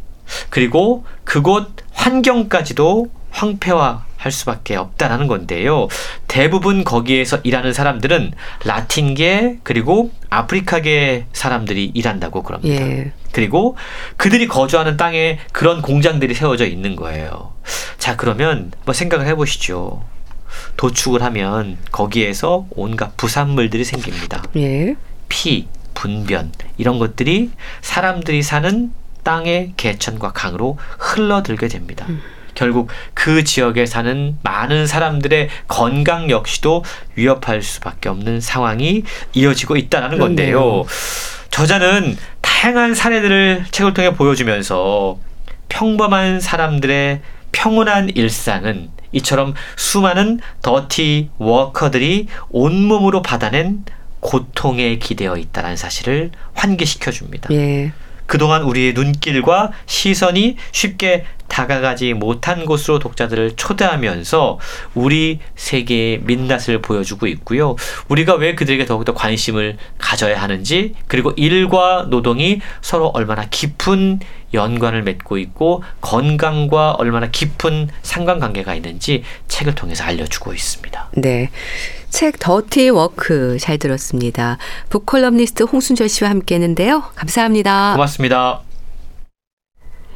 그리고 0.51 1.05
그곳 1.24 1.70
환경까지도 1.93 3.07
황폐화 3.33 4.05
할 4.16 4.30
수밖에 4.30 4.76
없다라는 4.76 5.26
건데요. 5.26 5.89
대부분 6.28 6.85
거기에서 6.85 7.39
일하는 7.43 7.72
사람들은 7.72 8.33
라틴계 8.64 9.59
그리고 9.64 10.12
아프리카계 10.30 11.26
사람들이 11.33 11.91
일한다고 11.93 12.43
그럽니다. 12.45 12.87
예. 12.87 13.12
그리고 13.33 13.76
그들이 14.16 14.47
거주하는 14.47 14.97
땅에 14.97 15.41
그런 15.51 15.83
공장들이 15.83 16.35
세워져 16.35 16.66
있는 16.66 16.95
거예요. 16.95 17.53
자, 17.99 18.16
그러면 18.16 18.70
뭐 18.85 18.95
생각을 18.95 19.26
해 19.26 19.35
보시죠. 19.35 20.05
도축을 20.76 21.22
하면 21.22 21.78
거기에서 21.91 22.66
온갖 22.70 23.16
부산물들이 23.16 23.85
생깁니다. 23.85 24.43
예. 24.57 24.95
피, 25.28 25.66
분변 25.95 26.53
이런 26.76 26.99
것들이 26.99 27.51
사람들이 27.80 28.43
사는 28.43 28.93
땅의 29.24 29.74
개천과 29.76 30.33
강으로 30.33 30.78
흘러들게 30.99 31.68
됩니다. 31.68 32.07
결국 32.55 32.88
그 33.14 33.44
지역에 33.44 33.86
사는 33.86 34.38
많은 34.42 34.86
사람들의 34.86 35.48
건강 35.68 36.30
역시도 36.30 36.84
위협할 37.14 37.62
수밖에 37.62 38.09
없는 38.09 38.40
상황이 38.40 39.05
이어지고 39.32 39.76
있다는 39.76 40.18
건데요. 40.18 40.84
저자는 41.50 42.16
다양한 42.40 42.94
사례들을 42.94 43.66
책을 43.70 43.94
통해 43.94 44.14
보여주면서 44.14 45.18
평범한 45.68 46.40
사람들의 46.40 47.20
평온한 47.53 48.11
일상은 48.14 48.90
이처럼 49.12 49.55
수많은 49.76 50.40
더티 50.62 51.30
워커들이 51.38 52.28
온몸으로 52.50 53.22
받아낸 53.22 53.84
고통에 54.20 54.96
기대어 54.98 55.36
있다는 55.36 55.76
사실을 55.76 56.30
환기시켜 56.55 57.11
줍니다. 57.11 57.48
예. 57.53 57.92
그동안 58.26 58.62
우리의 58.62 58.94
눈길과 58.94 59.72
시선이 59.84 60.57
쉽게 60.70 61.26
다가가지 61.53 62.14
못한 62.14 62.64
곳으로 62.64 62.98
독자들을 62.98 63.53
초대하면서 63.57 64.59
우리 64.94 65.38
세계의 65.55 66.20
민낯을 66.22 66.80
보여주고 66.80 67.26
있고요. 67.26 67.76
우리가 68.09 68.36
왜 68.36 68.55
그들에게 68.55 68.86
더욱더 68.86 69.12
관심을 69.12 69.76
가져야 69.98 70.40
하는지, 70.40 70.94
그리고 71.07 71.32
일과 71.36 72.07
노동이 72.09 72.61
서로 72.80 73.09
얼마나 73.09 73.46
깊은 73.50 74.20
연관을 74.55 75.03
맺고 75.03 75.36
있고, 75.38 75.82
건강과 76.00 76.92
얼마나 76.92 77.30
깊은 77.30 77.90
상관관계가 78.00 78.74
있는지 78.74 79.22
책을 79.48 79.74
통해서 79.74 80.05
알려주고 80.05 80.55
있습니다. 80.55 81.11
네. 81.18 81.50
책 82.09 82.38
Dirty 82.39 82.89
Work 82.91 83.59
잘 83.61 83.76
들었습니다. 83.76 84.57
북컬럼니스트 84.88 85.64
홍순철 85.64 86.09
씨와 86.09 86.30
함께 86.30 86.55
했는데요. 86.55 87.03
감사합니다. 87.14 87.92
고맙습니다. 87.92 88.72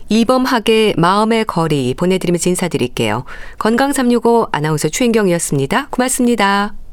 이범학의 0.09 0.95
마음의 0.97 1.45
거리 1.47 1.95
보내드리면서 1.95 2.51
인사드릴게요. 2.51 3.25
건강365 3.59 4.49
아나운서 4.53 4.89
최인경이었습니다. 4.89 5.89
고맙습니다. 5.91 6.86